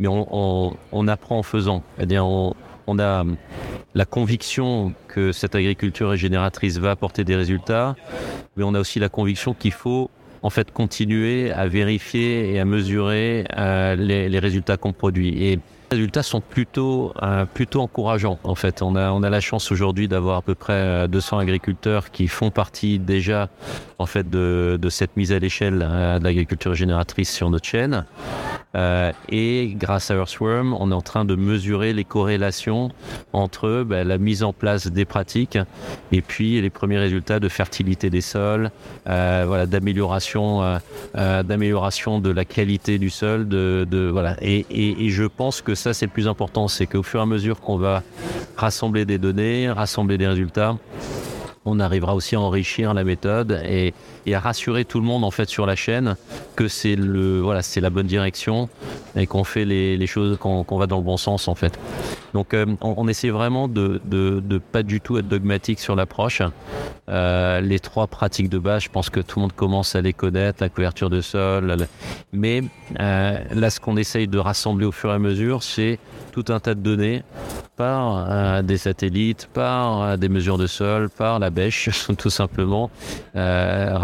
Mais 0.00 0.06
on, 0.08 1.08
apprend 1.08 1.38
en 1.38 1.42
faisant. 1.42 1.82
On 2.88 2.98
a 2.98 3.24
la 3.94 4.04
conviction 4.04 4.94
que 5.08 5.30
cette 5.30 5.54
agriculture 5.54 6.10
régénératrice 6.10 6.78
va 6.78 6.90
apporter 6.90 7.22
des 7.22 7.36
résultats, 7.36 7.94
mais 8.56 8.64
on 8.64 8.74
a 8.74 8.80
aussi 8.80 8.98
la 8.98 9.08
conviction 9.08 9.54
qu'il 9.54 9.72
faut 9.72 10.10
en 10.42 10.50
fait 10.50 10.72
continuer 10.72 11.52
à 11.52 11.66
vérifier 11.66 12.52
et 12.52 12.60
à 12.60 12.64
mesurer 12.64 13.44
euh, 13.56 13.94
les, 13.96 14.38
résultats 14.38 14.76
qu'on 14.76 14.92
produit. 14.92 15.42
Et 15.42 15.56
les 15.56 15.96
résultats 15.96 16.22
sont 16.22 16.40
plutôt, 16.40 17.12
euh, 17.22 17.44
plutôt 17.44 17.80
encourageants. 17.80 18.38
En 18.44 18.54
fait, 18.54 18.80
on 18.80 18.94
a, 18.94 19.10
on 19.10 19.22
a 19.22 19.30
la 19.30 19.40
chance 19.40 19.72
aujourd'hui 19.72 20.06
d'avoir 20.08 20.38
à 20.38 20.42
peu 20.42 20.54
près 20.54 21.08
200 21.08 21.36
euh, 21.36 21.40
agriculteurs 21.40 22.10
qui 22.10 22.28
font 22.28 22.50
partie 22.50 22.98
déjà 22.98 23.48
en 23.98 24.06
fait 24.06 24.30
de, 24.30 24.78
de 24.80 24.88
cette 24.88 25.16
mise 25.16 25.32
à 25.32 25.38
l'échelle 25.38 25.78
de 25.78 26.24
l'agriculture 26.24 26.74
génératrice 26.74 27.34
sur 27.34 27.50
notre 27.50 27.66
chaîne. 27.66 28.06
Euh, 28.74 29.12
et 29.30 29.72
grâce 29.76 30.10
à 30.10 30.14
Earthworm, 30.14 30.76
on 30.78 30.90
est 30.90 30.94
en 30.94 31.00
train 31.00 31.24
de 31.24 31.34
mesurer 31.34 31.94
les 31.94 32.04
corrélations 32.04 32.90
entre 33.32 33.82
ben, 33.82 34.06
la 34.06 34.18
mise 34.18 34.42
en 34.42 34.52
place 34.52 34.88
des 34.88 35.06
pratiques 35.06 35.58
et 36.12 36.20
puis 36.20 36.60
les 36.60 36.68
premiers 36.68 36.98
résultats 36.98 37.40
de 37.40 37.48
fertilité 37.48 38.10
des 38.10 38.20
sols, 38.20 38.70
euh, 39.08 39.44
voilà, 39.46 39.66
d'amélioration, 39.66 40.62
euh, 40.62 40.78
euh 41.16 41.42
d'amélioration 41.42 42.20
de 42.20 42.30
la 42.30 42.44
qualité 42.44 42.98
du 42.98 43.08
sol, 43.08 43.48
de, 43.48 43.86
de 43.90 44.08
voilà. 44.08 44.36
Et, 44.42 44.66
et, 44.70 45.06
et, 45.06 45.10
je 45.10 45.24
pense 45.24 45.62
que 45.62 45.74
ça 45.74 45.94
c'est 45.94 46.06
le 46.06 46.12
plus 46.12 46.28
important, 46.28 46.68
c'est 46.68 46.86
qu'au 46.86 47.02
fur 47.02 47.20
et 47.20 47.22
à 47.22 47.26
mesure 47.26 47.60
qu'on 47.60 47.78
va 47.78 48.02
rassembler 48.56 49.06
des 49.06 49.18
données, 49.18 49.70
rassembler 49.70 50.18
des 50.18 50.26
résultats, 50.26 50.76
on 51.68 51.80
arrivera 51.80 52.14
aussi 52.14 52.34
à 52.34 52.40
enrichir 52.40 52.94
la 52.94 53.04
méthode 53.04 53.60
et, 53.64 53.94
à 54.30 54.40
rassurer 54.40 54.84
tout 54.84 55.00
le 55.00 55.06
monde 55.06 55.24
en 55.24 55.30
fait 55.30 55.48
sur 55.48 55.66
la 55.66 55.76
chaîne 55.76 56.16
que 56.56 56.68
c'est 56.68 56.96
le 56.96 57.40
voilà 57.40 57.62
c'est 57.62 57.80
la 57.80 57.90
bonne 57.90 58.06
direction 58.06 58.68
et 59.16 59.26
qu'on 59.26 59.44
fait 59.44 59.64
les, 59.64 60.06
choses 60.06 60.38
qu'on 60.38 60.78
va 60.78 60.86
dans 60.86 60.98
le 60.98 61.02
bon 61.02 61.16
sens 61.16 61.48
en 61.48 61.54
fait. 61.54 61.78
Donc 62.34 62.54
euh, 62.54 62.66
on, 62.80 63.08
essaie 63.08 63.30
vraiment 63.30 63.68
de, 63.68 64.00
de, 64.04 64.58
pas 64.58 64.82
du 64.82 65.00
tout 65.00 65.18
être 65.18 65.28
dogmatique 65.28 65.80
sur 65.80 65.96
l'approche. 65.96 66.42
Euh, 67.08 67.60
les 67.60 67.80
trois 67.80 68.06
pratiques 68.06 68.50
de 68.50 68.58
base, 68.58 68.84
je 68.84 68.90
pense 68.90 69.08
que 69.08 69.20
tout 69.20 69.38
le 69.38 69.42
monde 69.42 69.52
commence 69.52 69.94
à 69.94 70.02
les 70.02 70.12
connaître, 70.12 70.62
la 70.62 70.68
couverture 70.68 71.10
de 71.10 71.20
sol. 71.20 71.76
Mais 72.32 72.62
euh, 73.00 73.38
là, 73.54 73.70
ce 73.70 73.80
qu'on 73.80 73.96
essaye 73.96 74.28
de 74.28 74.38
rassembler 74.38 74.84
au 74.84 74.92
fur 74.92 75.10
et 75.10 75.14
à 75.14 75.18
mesure, 75.18 75.62
c'est 75.62 75.98
tout 76.32 76.44
un 76.48 76.60
tas 76.60 76.74
de 76.74 76.80
données 76.80 77.22
par 77.76 78.62
des 78.64 78.76
satellites, 78.76 79.48
par 79.54 80.18
des 80.18 80.28
mesures 80.28 80.58
de 80.58 80.66
sol, 80.66 81.08
par 81.08 81.38
la 81.38 81.50
bêche, 81.50 81.88
tout 82.18 82.30
simplement, 82.30 82.90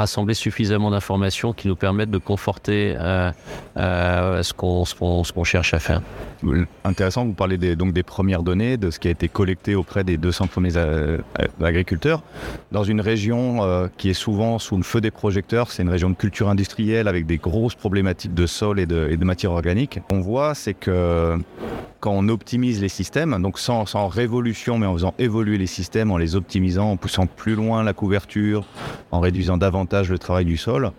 rassembler 0.04 0.34
suffisamment 0.34 0.90
d'informations 0.90 1.52
qui 1.52 1.68
nous 1.68 1.76
permettent 1.76 2.10
de 2.10 2.18
conforter 2.18 2.94
ce 3.76 4.52
qu'on 4.52 5.44
cherche 5.44 5.74
à 5.74 5.78
faire. 5.78 6.02
Intéressant, 6.84 7.24
vous 7.24 7.32
parlez 7.32 7.56
des, 7.56 7.76
donc 7.76 7.92
des 7.92 8.02
premières 8.02 8.42
données, 8.42 8.76
de 8.76 8.90
ce 8.90 8.98
qui 8.98 9.08
a 9.08 9.10
été 9.10 9.28
collecté 9.28 9.74
auprès 9.74 10.04
des 10.04 10.16
200 10.16 10.46
premiers 10.48 10.76
euh, 10.76 11.18
euh, 11.40 11.64
agriculteurs. 11.64 12.22
Dans 12.72 12.84
une 12.84 13.00
région 13.00 13.62
euh, 13.62 13.88
qui 13.96 14.10
est 14.10 14.14
souvent 14.14 14.58
sous 14.58 14.76
le 14.76 14.82
feu 14.82 15.00
des 15.00 15.10
projecteurs, 15.10 15.70
c'est 15.70 15.82
une 15.82 15.88
région 15.88 16.10
de 16.10 16.14
culture 16.14 16.48
industrielle 16.48 17.08
avec 17.08 17.26
des 17.26 17.38
grosses 17.38 17.74
problématiques 17.74 18.34
de 18.34 18.46
sol 18.46 18.78
et 18.78 18.86
de, 18.86 19.08
et 19.10 19.16
de 19.16 19.24
matière 19.24 19.52
organique. 19.52 20.00
On 20.12 20.20
voit, 20.20 20.54
c'est 20.54 20.74
que 20.74 21.38
quand 22.04 22.12
on 22.12 22.28
optimise 22.28 22.82
les 22.82 22.90
systèmes, 22.90 23.40
donc 23.40 23.58
sans, 23.58 23.86
révolution, 24.08 24.76
mais 24.76 24.84
en 24.84 24.92
faisant 24.92 25.14
évoluer 25.18 25.56
les 25.56 25.66
systèmes, 25.66 26.10
en 26.10 26.18
les 26.18 26.36
optimisant, 26.36 26.90
en 26.90 26.96
poussant 26.98 27.24
plus 27.24 27.54
loin 27.54 27.82
la 27.82 27.94
couverture, 27.94 28.66
en 29.10 29.20
réduisant 29.20 29.56
davantage 29.56 30.10
le 30.10 30.18
travail 30.18 30.44
du 30.44 30.58
sol, 30.58 30.92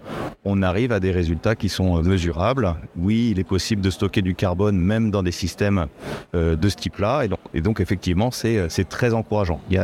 on 0.45 0.63
arrive 0.63 0.91
à 0.91 0.99
des 0.99 1.11
résultats 1.11 1.55
qui 1.55 1.69
sont 1.69 2.01
mesurables. 2.01 2.73
Oui, 2.97 3.29
il 3.29 3.39
est 3.39 3.43
possible 3.43 3.83
de 3.83 3.91
stocker 3.91 4.23
du 4.23 4.33
carbone 4.33 4.77
même 4.77 5.11
dans 5.11 5.21
des 5.21 5.31
systèmes 5.31 5.85
euh, 6.33 6.55
de 6.55 6.69
ce 6.69 6.75
type-là, 6.75 7.27
et 7.53 7.61
donc, 7.61 7.81
effectivement, 7.81 8.31
c'est 8.31 8.89
très 8.89 9.13
encourageant. 9.13 9.61
Il 9.69 9.77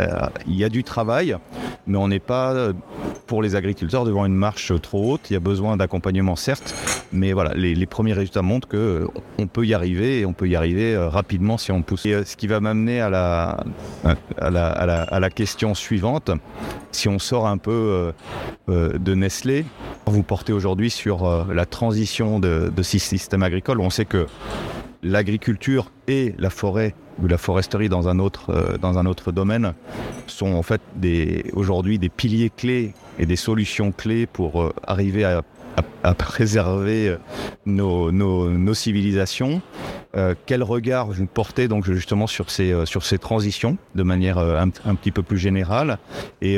y, 0.48 0.64
a, 0.64 0.70
du 0.70 0.84
travail, 0.84 1.38
mais 1.86 2.00
on 2.00 2.08
n'est 2.08 2.18
pas, 2.18 2.72
pour 3.28 3.44
les 3.44 3.56
agriculteurs, 3.56 4.06
devant 4.06 4.26
une 4.26 4.34
marche 4.34 4.74
trop 4.82 5.14
haute. 5.14 5.30
Il 5.30 5.34
y 5.34 5.36
a 5.36 5.40
besoin 5.40 5.78
d'accompagnement, 5.78 6.36
certes, 6.36 6.74
mais 7.14 7.32
voilà, 7.34 7.54
les, 7.54 7.86
premiers 7.86 8.14
résultats 8.14 8.42
montrent 8.42 8.68
qu'on 8.68 9.48
peut 9.48 9.68
y 9.68 9.76
arriver, 9.76 10.22
et 10.22 10.26
on 10.26 10.34
peut 10.34 10.48
y 10.48 10.56
arriver 10.56 10.96
euh, 10.96 11.11
rapidement 11.12 11.58
si 11.58 11.72
on 11.72 11.82
pousse. 11.82 12.06
Euh, 12.06 12.24
ce 12.26 12.36
qui 12.36 12.48
va 12.48 12.60
m'amener 12.60 13.02
à 13.02 13.10
la, 13.10 13.64
à, 14.38 14.50
la, 14.50 14.68
à, 14.70 15.20
la, 15.20 15.30
question 15.30 15.74
suivante. 15.74 16.32
Si 16.92 17.08
on 17.08 17.20
sort 17.20 17.48
un 17.48 17.58
peu 17.58 18.14
euh, 18.70 18.98
de 18.98 19.14
Nestlé, 19.16 19.66
vous 20.06 20.24
portez 20.24 20.54
aujourd'hui 20.54 20.90
sur 20.90 21.46
la 21.54 21.66
transition 21.66 22.40
de, 22.40 22.72
de 22.76 22.84
ce 22.84 22.98
système 22.98 23.44
agricole. 23.44 23.80
On 23.80 23.90
sait 23.90 24.06
que 24.06 24.28
l'agriculture 25.04 25.92
et 26.08 26.36
la 26.38 26.50
forêt 26.50 26.96
ou 27.22 27.28
la 27.28 27.38
foresterie 27.38 27.90
dans 27.90 28.08
un 28.08 28.20
autre, 28.20 28.78
dans 28.82 28.98
un 28.98 29.06
autre 29.06 29.32
domaine 29.32 29.74
sont 30.28 30.54
en 30.54 30.64
fait 30.64 30.82
aujourd'hui 31.54 32.00
des 32.00 32.10
piliers 32.10 32.50
clés 32.50 32.94
et 33.20 33.26
des 33.26 33.36
solutions 33.36 33.92
clés 33.92 34.26
pour 34.26 34.74
arriver 34.86 35.24
à 35.24 35.44
à, 36.04 36.14
préserver 36.14 37.10
euh, 37.10 37.18
nos, 37.66 38.12
nos, 38.12 38.74
civilisations. 38.74 39.62
Euh, 40.16 40.36
quel 40.46 40.64
regard 40.64 41.08
vous 41.08 41.26
portez 41.26 41.68
donc 41.68 41.86
justement 41.86 42.28
sur 42.28 42.50
ces, 42.50 42.72
euh, 42.72 42.86
sur 42.86 43.04
ces 43.04 43.18
transitions 43.18 43.78
de 43.96 44.04
manière 44.04 44.38
un, 44.38 44.70
un, 44.86 44.96
petit 44.96 45.12
peu 45.12 45.24
plus 45.24 45.38
générale 45.38 46.00
et 46.42 46.58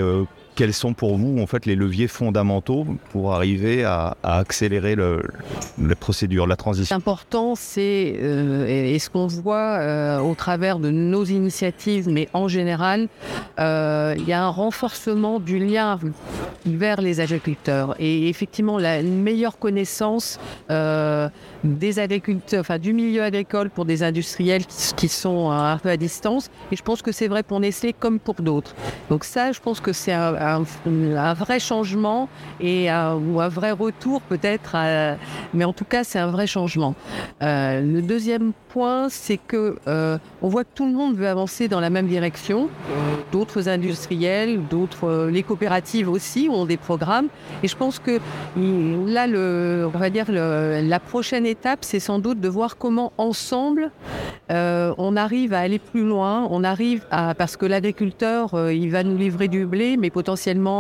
quels 0.56 0.74
sont 0.74 0.94
pour 0.94 1.18
vous 1.18 1.40
en 1.40 1.48
fait 1.48 1.66
les 1.66 1.76
leviers 1.76 2.08
fondamentaux 2.08 2.86
pour 3.12 3.34
arriver 3.34 3.84
à, 3.84 4.16
accélérer 4.24 4.96
le, 4.96 5.22
la 5.82 5.96
procédure, 5.96 6.48
la 6.48 6.56
transition? 6.56 6.96
Important, 6.96 7.56
c'est 7.56 8.16
euh, 8.22 8.66
et, 8.68 9.00
ce 9.00 9.10
qu'on 9.10 9.28
voit 9.28 9.78
euh, 9.80 10.20
au 10.20 10.36
travers 10.36 10.80
de 10.80 10.90
nos 10.90 11.26
initiatives, 11.26 12.10
mais 12.10 12.30
en 12.34 12.48
général, 12.48 13.08
euh, 13.60 14.16
il 14.18 14.26
y 14.28 14.34
a 14.34 14.44
un 14.44 14.50
renforcement 14.50 15.40
du 15.40 15.60
lien 15.60 16.00
vers 16.66 17.02
les 17.02 17.20
agriculteurs 17.20 17.96
et 18.00 18.30
effectivement 18.30 18.78
la 18.78 19.02
meilleure 19.02 19.58
connaissance 19.60 20.40
des 20.70 22.00
agriculteurs, 22.00 22.62
enfin 22.62 22.78
du 22.78 22.94
milieu 22.94 23.24
agricole 23.24 23.70
pour 23.70 23.86
des 23.86 24.04
industriels 24.04 24.66
qui, 24.66 25.08
sont 25.08 25.52
un 25.52 25.78
peu 25.78 25.90
à 25.90 25.98
distance. 25.98 26.50
Et 26.72 26.76
je 26.76 26.84
pense 26.84 27.02
que 27.02 27.12
c'est 27.12 27.28
vrai 27.28 27.44
pour 27.44 27.60
Nestlé 27.60 27.94
comme 27.94 28.20
pour 28.20 28.36
d'autres. 28.36 28.74
Donc 29.10 29.24
ça, 29.24 29.52
je 29.52 29.60
pense 29.60 29.80
que 29.80 29.94
c'est 29.94 30.14
un, 30.14 30.34
un, 30.44 31.34
vrai 31.34 31.60
changement 31.60 32.30
et 32.60 32.90
un, 32.90 33.16
ou 33.16 33.42
un 33.42 33.50
vrai 33.50 33.72
retour 33.72 34.22
peut-être. 34.22 34.76
Mais 35.54 35.66
en 35.66 35.74
tout 35.74 35.86
cas, 35.86 36.04
c'est 36.04 36.20
un 36.20 36.28
vrai 36.28 36.48
changement. 36.48 36.96
Euh, 37.42 37.82
le 37.82 38.02
deuxième 38.02 38.54
point, 38.70 39.10
c'est 39.10 39.38
que 39.38 39.78
euh, 39.88 40.18
on 40.42 40.48
voit 40.48 40.64
que 40.64 40.70
tout 40.74 40.86
le 40.86 40.94
monde 40.94 41.16
veut 41.16 41.28
avancer 41.28 41.68
dans 41.68 41.80
la 41.80 41.90
même 41.90 42.08
direction. 42.08 42.70
D'autres 43.32 43.70
industriels, 43.70 44.62
d'autres, 44.68 45.08
euh, 45.08 45.32
les 45.32 45.44
coopératives 45.44 46.10
aussi 46.10 46.50
ont 46.52 46.66
des 46.66 46.78
programmes. 46.78 47.28
Et 47.62 47.68
je 47.68 47.76
pense 47.76 48.00
que 48.00 48.20
là, 48.56 49.28
le, 49.28 49.90
on 49.94 49.98
va 49.98 50.10
dire 50.10 50.26
la 50.30 51.00
prochaine 51.00 51.46
étape, 51.46 51.80
c'est 51.82 52.00
sans 52.00 52.20
doute 52.20 52.40
de 52.40 52.50
voir 52.50 52.78
comment 52.78 53.14
ensemble 53.18 53.92
euh, 54.52 54.94
on 54.98 55.16
arrive 55.16 55.54
à 55.54 55.60
aller 55.60 55.80
plus 55.80 56.06
loin. 56.06 56.48
On 56.52 56.64
arrive 56.64 57.06
à 57.12 57.34
parce 57.34 57.58
que 57.58 57.66
l'agriculteur, 57.66 58.54
euh, 58.54 58.74
il 58.74 58.92
va 58.92 59.04
nous 59.04 59.18
livrer 59.18 59.48
du 59.48 59.66
blé, 59.66 59.98
mais 59.98 60.10
potentiellement 60.10 60.33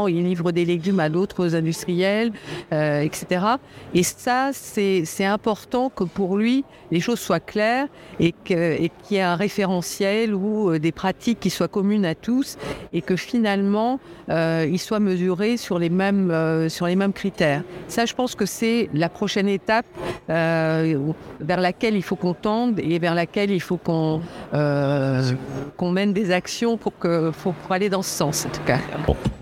il 0.08 0.24
livre 0.24 0.52
des 0.52 0.66
légumes 0.66 1.00
à 1.00 1.10
d'autres 1.10 1.56
industriels, 1.56 2.32
euh, 2.72 3.02
etc. 3.02 3.46
Et 3.94 4.04
ça, 4.04 4.52
c'est 4.54 5.26
important 5.26 5.90
que 5.90 6.04
pour 6.04 6.38
lui 6.38 6.64
les 6.92 7.00
choses 7.00 7.20
soient 7.20 7.40
claires 7.40 7.88
et 8.20 8.34
qu'il 8.44 8.90
y 9.12 9.16
ait 9.16 9.22
un 9.22 9.36
référentiel 9.36 10.36
ou 10.36 10.78
des 10.78 10.92
pratiques 10.92 11.40
qui 11.40 11.50
soient 11.50 11.68
communes 11.68 12.06
à 12.06 12.14
tous 12.14 12.58
et 12.92 13.02
que 13.02 13.16
finalement 13.16 14.00
il 14.30 14.80
soit 14.80 15.00
mesuré 15.00 15.58
sur 15.58 15.80
les 15.80 15.90
mêmes 15.90 16.70
sur 16.70 16.86
les 16.86 16.96
mêmes 16.96 17.14
critères. 17.14 17.64
Ça, 17.88 18.06
je 18.06 18.14
pense 18.14 18.36
que 18.36 18.46
c'est 18.46 18.90
la 18.94 19.10
prochaine 19.10 19.48
étape. 19.48 19.86
Euh, 20.30 21.12
vers 21.42 21.60
laquelle 21.60 21.96
il 21.96 22.02
faut 22.02 22.16
qu'on 22.16 22.34
tende 22.34 22.80
et 22.80 22.98
vers 22.98 23.14
laquelle 23.14 23.52
il 23.52 23.60
faut 23.60 23.76
qu'on 23.76 24.22
euh, 24.54 25.22
mène 25.82 26.14
des 26.14 26.32
actions 26.32 26.78
pour, 26.78 26.94
aller 27.70 27.90
dans 27.90 28.02
ce 28.02 28.10
sens, 28.10 28.46
en 28.46 28.50
tout 28.50 28.64
cas. 28.66 28.80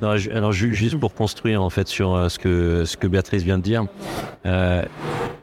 Alors, 0.02 0.52
juste 0.52 1.00
pour 1.00 1.14
construire 1.14 1.62
en 1.62 1.70
fait 1.70 1.88
sur 1.88 2.16
euh, 2.16 2.30
ce 2.30 2.40
que, 2.40 2.86
ce 2.86 2.98
que 2.98 3.08
Béatrice 3.08 3.44
vient 3.44 3.58
de 3.58 3.64
dire, 3.64 3.86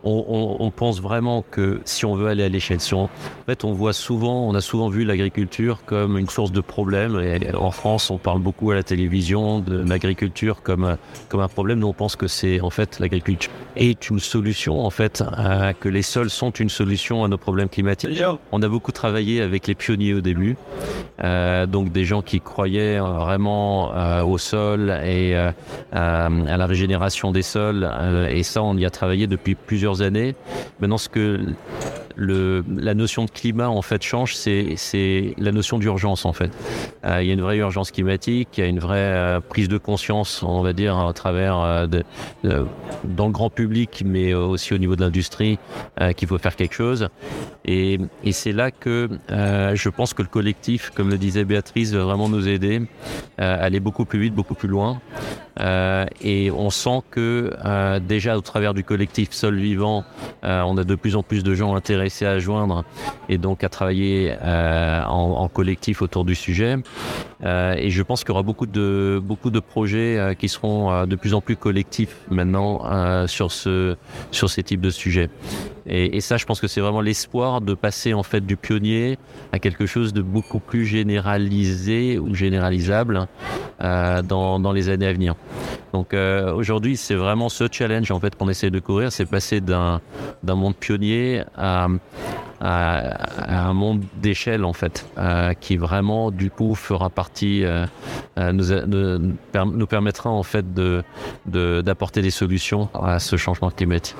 on, 0.04 0.70
pense 0.70 1.00
vraiment 1.00 1.44
que 1.50 1.80
si 1.84 2.04
on 2.04 2.14
veut 2.14 2.28
aller 2.28 2.44
à 2.44 2.48
l'échelle, 2.48 2.80
si 2.80 2.94
en 2.94 3.11
fait, 3.46 3.64
on 3.64 3.72
voit 3.72 3.92
souvent, 3.92 4.48
on 4.48 4.54
a 4.54 4.61
souvent 4.61 4.88
vu 4.88 5.04
l'agriculture 5.04 5.80
comme 5.87 6.18
une 6.18 6.28
source 6.28 6.52
de 6.52 6.61
problèmes. 6.61 7.18
Et 7.20 7.54
en 7.54 7.70
France, 7.70 8.11
on 8.11 8.18
parle 8.18 8.40
beaucoup 8.40 8.70
à 8.70 8.74
la 8.74 8.82
télévision 8.82 9.61
de 9.61 9.82
l'agriculture 9.88 10.62
comme, 10.62 10.96
comme 11.28 11.40
un 11.40 11.48
problème. 11.48 11.80
Nous, 11.80 11.88
on 11.88 11.92
pense 11.92 12.16
que 12.16 12.26
c'est 12.26 12.61
en 12.61 12.70
fait 12.70 12.98
l'agriculture 13.00 13.50
est 13.76 14.11
une 14.11 14.20
solution, 14.20 14.84
en 14.84 14.90
fait, 14.90 15.22
que 15.80 15.88
les 15.88 16.02
sols 16.02 16.30
sont 16.30 16.50
une 16.50 16.68
solution 16.68 17.24
à 17.24 17.28
nos 17.28 17.38
problèmes 17.38 17.68
climatiques. 17.68 18.22
On 18.52 18.62
a 18.62 18.68
beaucoup 18.68 18.92
travaillé 18.92 19.40
avec 19.40 19.66
les 19.66 19.74
pionniers 19.74 20.14
au 20.14 20.20
début, 20.20 20.56
euh, 21.22 21.66
donc 21.66 21.92
des 21.92 22.04
gens 22.04 22.22
qui 22.22 22.40
croyaient 22.40 22.98
vraiment 22.98 23.94
euh, 23.94 24.22
au 24.22 24.38
sol 24.38 24.90
et 25.04 25.37
euh, 25.37 25.50
à 25.92 26.28
la 26.28 26.66
régénération 26.66 27.30
des 27.32 27.42
sols. 27.42 27.88
et 28.30 28.42
ça, 28.42 28.62
on 28.62 28.76
y 28.76 28.84
a 28.84 28.90
travaillé 28.90 29.26
depuis 29.26 29.54
plusieurs 29.54 29.88
années. 30.03 30.35
Maintenant, 30.81 30.98
ce 30.98 31.09
que 31.09 31.40
le, 32.18 32.64
la 32.76 32.94
notion 32.94 33.24
de 33.24 33.31
climat 33.31 33.70
en 33.70 33.81
fait 33.81 34.02
change, 34.02 34.35
c'est 34.35 35.35
la 35.38 35.52
notion 35.52 35.78
d'urgence 35.78 36.26
en 36.26 36.33
fait. 36.33 36.50
Euh, 37.04 37.22
il 37.22 37.28
y 37.28 37.31
a 37.31 37.35
une 37.35 37.40
vraie 37.40 37.59
urgence 37.59 37.92
climatique, 37.92 38.48
il 38.59 38.61
y 38.61 38.64
a 38.64 38.66
une 38.66 38.81
vraie 38.81 38.98
euh, 38.98 39.40
prise 39.40 39.68
de 39.68 39.78
conscience, 39.78 40.42
on 40.42 40.61
va 40.61 40.72
dire, 40.72 40.98
à 40.98 41.12
travers 41.12 41.59
euh, 41.61 41.87
dans 43.04 43.26
le 43.26 43.33
grand 43.33 43.50
public, 43.50 44.02
mais 44.04 44.35
aussi 44.35 44.74
au 44.74 44.78
niveau 44.78 44.96
de 44.96 45.00
l'industrie, 45.00 45.59
qu'il 46.16 46.26
faut 46.26 46.38
faire 46.38 46.57
quelque 46.57 46.74
chose. 46.74 47.09
Et, 47.64 47.98
et 48.24 48.33
c'est 48.33 48.52
là 48.52 48.70
que 48.70 49.09
je 49.28 49.88
pense 49.88 50.12
que 50.14 50.22
le 50.22 50.28
collectif, 50.28 50.90
comme 50.94 51.11
le 51.11 51.18
disait 51.18 51.44
Béatrice, 51.44 51.92
va 51.92 52.02
vraiment 52.02 52.28
nous 52.28 52.48
aider 52.48 52.83
à 53.37 53.54
aller 53.54 53.81
beaucoup 53.81 54.04
plus 54.04 54.18
vite, 54.18 54.35
beaucoup 54.35 54.54
plus 54.54 54.68
loin. 54.68 55.00
et 55.59 56.50
on 56.50 56.70
sent 56.70 57.02
que 57.11 57.52
déjà 58.00 58.37
au 58.37 58.40
travers 58.40 58.74
du 58.74 58.83
collectif 58.83 59.33
Sol 59.33 59.57
Vivant, 59.57 60.04
on 60.42 60.76
a 60.76 60.85
de 60.85 60.94
plus 60.94 61.16
en 61.16 61.22
plus 61.22 61.44
de 61.44 61.54
gens 61.54 61.74
intéressés 61.74 62.08
à 62.23 62.38
joindre 62.38 62.85
et 63.29 63.38
donc 63.38 63.64
à 63.64 63.68
travailler 63.68 64.35
en, 64.42 65.49
collectif 65.49 66.03
autour 66.03 66.25
du 66.25 66.35
sujet. 66.35 66.77
et 67.42 67.90
je 67.90 68.03
pense 68.03 68.23
qu'il 68.23 68.31
y 68.31 68.33
aura 68.33 68.42
beaucoup 68.42 68.66
de, 68.66 69.21
beaucoup 69.23 69.51
de 69.51 69.61
projets 69.61 70.37
qui 70.38 70.49
seront 70.49 71.07
de 71.07 71.16
plus 71.16 71.35
en 71.35 71.40
plus 71.40 71.57
collectifs 71.57 72.16
maintenant 72.31 73.27
sur, 73.27 73.53
ce, 73.53 73.97
sur 74.31 74.51
ces 74.51 74.62
types 74.62 74.81
de 74.81 74.90
sujets. 74.90 75.31
Et, 75.87 76.16
et 76.16 76.21
ça, 76.21 76.37
je 76.37 76.44
pense 76.44 76.61
que 76.61 76.66
c'est 76.68 76.81
vraiment 76.81 77.01
l'espoir 77.01 77.61
de 77.61 77.75
passer 77.75 78.12
en 78.14 78.23
fait 78.23 78.44
du 78.44 78.57
pionnier 78.57 79.18
à 79.53 79.59
quelque 79.59 79.87
chose 79.87 80.12
de 80.12 80.23
beaucoup 80.23 80.61
plus 80.61 80.85
généralisé 80.85 82.18
ou 82.18 82.35
généralisable 82.35 83.27
euh, 83.81 84.23
dans, 84.23 84.59
dans, 84.61 84.73
les 84.73 84.88
années 84.88 85.07
à 85.07 85.12
venir. 85.12 85.35
Donc 85.92 86.12
euh, 86.12 86.53
aujourd'hui, 86.53 86.96
c'est 86.96 87.14
vraiment 87.14 87.48
ce 87.48 87.64
challenge 87.70 88.11
en 88.11 88.20
fait 88.20 88.37
qu'on 88.37 88.48
essaie 88.48 88.70
de 88.70 88.79
courir, 88.79 89.12
c'est 89.12 89.27
passer 89.27 89.61
d'un 89.61 90.01
d'un 90.42 90.55
monde 90.55 90.77
pionnier 90.77 91.42
à, 91.57 91.88
à, 92.61 93.68
un 93.68 93.72
monde 93.72 94.03
d'échelle 94.20 94.64
en 94.64 94.72
fait, 94.72 95.07
euh, 95.16 95.55
qui 95.55 95.77
vraiment 95.77 96.31
du 96.31 96.51
coup 96.51 96.74
fera 96.74 97.11
partie, 97.11 97.64
euh, 97.64 97.87
nous, 98.37 98.64
nous, 98.87 99.87
permettra 99.87 100.31
en 100.31 100.42
fait 100.42 100.74
de 100.74 101.03
d'apporter 101.46 102.22
des 102.22 102.31
solutions 102.31 102.88
à 102.94 103.18
ce 103.18 103.37
changement 103.37 103.70
climatique. 103.70 104.16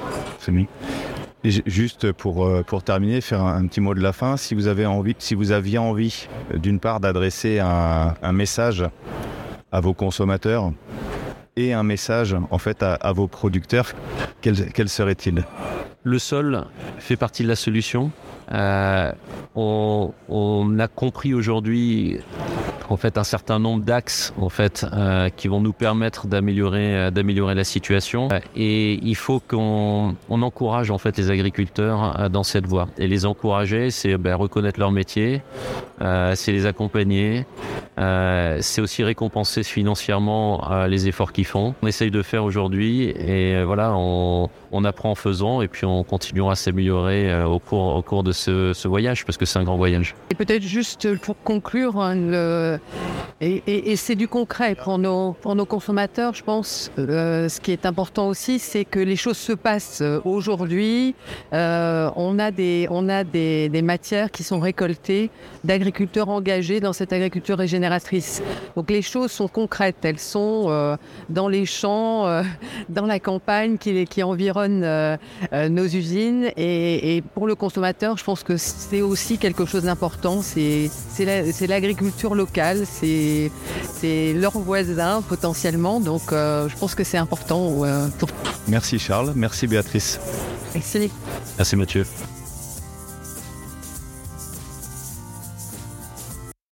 Et 1.45 1.51
juste 1.67 2.11
pour, 2.11 2.49
pour 2.67 2.83
terminer, 2.83 3.21
faire 3.21 3.45
un, 3.45 3.65
petit 3.69 3.81
mot 3.81 3.95
de 3.95 4.01
la 4.01 4.13
fin. 4.13 4.37
Si 4.37 4.57
vous 4.57 4.67
avez 4.67 4.87
envie, 4.87 5.15
si 5.21 5.37
vous 5.37 5.53
aviez 5.53 5.79
envie, 5.79 6.27
d'une 6.53 6.81
part, 6.81 6.99
d'adresser 6.99 7.61
un, 7.61 8.15
un, 8.21 8.33
message 8.33 8.85
à 9.71 9.81
vos 9.81 9.95
consommateurs 9.95 10.73
et 11.59 11.73
un 11.73 11.83
message 11.83 12.37
en 12.51 12.59
fait 12.59 12.83
à, 12.83 13.13
vos 13.13 13.27
producteurs, 13.27 13.93
quel, 14.41 14.89
serait-il? 14.89 15.45
Le 16.05 16.19
sol 16.19 16.65
fait 16.99 17.17
partie 17.17 17.43
de 17.43 17.49
la 17.49 17.57
solution. 17.57 18.13
Euh, 18.53 19.13
on, 19.57 20.79
a 20.79 20.89
compris 20.89 21.35
aujourd'hui 21.35 22.19
en 22.89 22.97
fait 22.97 23.19
un 23.19 23.25
certain 23.25 23.59
nombre 23.59 23.85
d'axes 23.85 24.33
en 24.41 24.49
fait 24.49 24.87
euh, 24.93 25.29
qui 25.29 25.49
vont 25.49 25.61
nous 25.61 25.73
permettre 25.73 26.27
d'améliorer 26.27 26.97
euh, 26.97 27.11
d'améliorer 27.11 27.55
la 27.55 27.65
situation. 27.65 28.29
Et 28.57 28.99
il 29.03 29.17
faut 29.17 29.41
qu'on 29.41 30.17
on 30.29 30.43
encourage 30.43 30.91
en 30.91 30.99
fait 30.99 31.17
les 31.17 31.31
agriculteurs 31.31 32.19
euh, 32.19 32.29
dans 32.29 32.43
cette 32.43 32.67
voie. 32.67 32.89
Et 32.99 33.07
les 33.07 33.27
encourager 33.27 33.91
c'est 33.91 34.17
ben, 34.17 34.35
reconnaître 34.35 34.81
leur 34.81 34.93
métier 34.93 35.43
euh, 36.01 36.35
c'est 36.37 36.53
les 36.53 36.67
accompagner 36.67 37.45
euh, 37.99 38.59
c'est 38.61 38.81
aussi 38.81 39.03
récompenser 39.03 39.65
financièrement 39.65 40.71
euh, 40.71 40.87
les 40.87 41.09
efforts 41.09 41.33
qu'ils 41.33 41.47
font. 41.47 41.75
On 41.83 41.89
essaye 41.89 42.13
de 42.13 42.23
faire 42.23 42.45
aujourd'hui 42.45 43.09
et 43.09 43.65
voilà 43.65 43.95
on, 43.97 44.49
on, 44.73 44.85
apprend 44.85 45.11
en 45.11 45.15
faisant 45.15 45.63
et 45.63 45.69
puis 45.69 45.85
on 45.85 46.03
continuera 46.05 46.53
à 46.53 46.57
s'améliorer 46.57 47.43
au 47.45 47.59
cours 47.59 47.97
au 47.97 48.03
cours 48.03 48.23
de 48.23 48.33
ce, 48.33 48.89
voyage 48.89 49.25
parce 49.25 49.37
que 49.37 49.45
c'est 49.45 49.59
un 49.59 49.65
grand 49.65 49.77
voyage 49.77 50.15
et 50.31 50.35
peut-être 50.35 50.63
juste 50.63 51.17
pour 51.19 51.37
conclure 51.43 52.01
hein, 52.01 52.79
et, 53.41 53.95
c'est 53.95 54.17
du 54.17 54.27
concret 54.27 54.75
pour 54.75 54.99
nos, 54.99 55.33
pour 55.33 55.55
nos 55.55 55.65
consommateurs, 55.65 56.35
je 56.35 56.43
pense. 56.43 56.91
Euh, 56.99 57.49
ce 57.49 57.61
qui 57.61 57.71
est 57.71 57.87
important 57.87 58.27
aussi, 58.27 58.59
c'est 58.59 58.85
que 58.85 58.99
les 58.99 59.15
choses 59.15 59.37
se 59.37 59.53
passent 59.53 60.01
euh, 60.03 60.21
aujourd'hui. 60.25 61.15
Euh, 61.53 62.11
on 62.17 62.41
a, 62.41 62.51
des, 62.51 62.89
on 62.91 63.09
a 63.09 63.23
des, 63.23 63.69
des 63.69 63.83
matières 63.83 64.33
qui 64.33 64.43
sont 64.43 64.59
récoltées 64.59 65.31
d'agriculteurs 65.63 66.29
engagés 66.29 66.81
dans 66.81 66.93
cette 66.93 67.13
agriculture 67.13 67.59
régénératrice. 67.59 68.43
Donc 68.75 68.91
les 68.91 69.03
choses 69.03 69.31
sont 69.31 69.49
concrètes, 69.49 69.99
elles 70.03 70.19
sont 70.19 70.67
euh, 70.69 70.97
dans 71.29 71.49
les 71.49 71.67
champs, 71.67 72.27
euh, 72.27 72.43
dans 72.89 73.07
la 73.07 73.21
campagne 73.21 73.79
qui, 73.79 74.05
qui 74.07 74.23
environne 74.23 74.58
euh, 74.67 75.17
nos 75.69 75.85
usines. 75.85 76.51
Et, 76.57 77.17
et, 77.17 77.23
pour 77.23 77.47
le 77.47 77.55
consommateur, 77.55 78.17
je 78.17 78.25
pense 78.25 78.43
que 78.43 78.57
c'est 78.57 79.03
aussi 79.03 79.39
quelque 79.39 79.65
chose 79.65 79.85
d'important. 79.85 80.43
C'est 80.43 80.91
l'agriculture 81.67 82.35
la, 82.35 82.39
locale 82.39 82.85
c'est 82.87 83.51
leurs 84.35 84.59
voisins 84.59 85.23
potentiellement. 85.29 86.01
Donc 86.01 86.33
euh, 86.33 86.69
je 86.69 86.77
pense 86.77 86.95
que 86.95 87.05
c'est 87.05 87.19
important. 87.19 87.85
Euh, 87.85 88.09
pour... 88.19 88.29
Merci 88.67 88.99
Charles, 88.99 89.33
merci 89.35 89.67
Béatrice. 89.67 90.21
Merci. 90.75 91.11
Merci 91.57 91.77
Mathieu. 91.77 92.05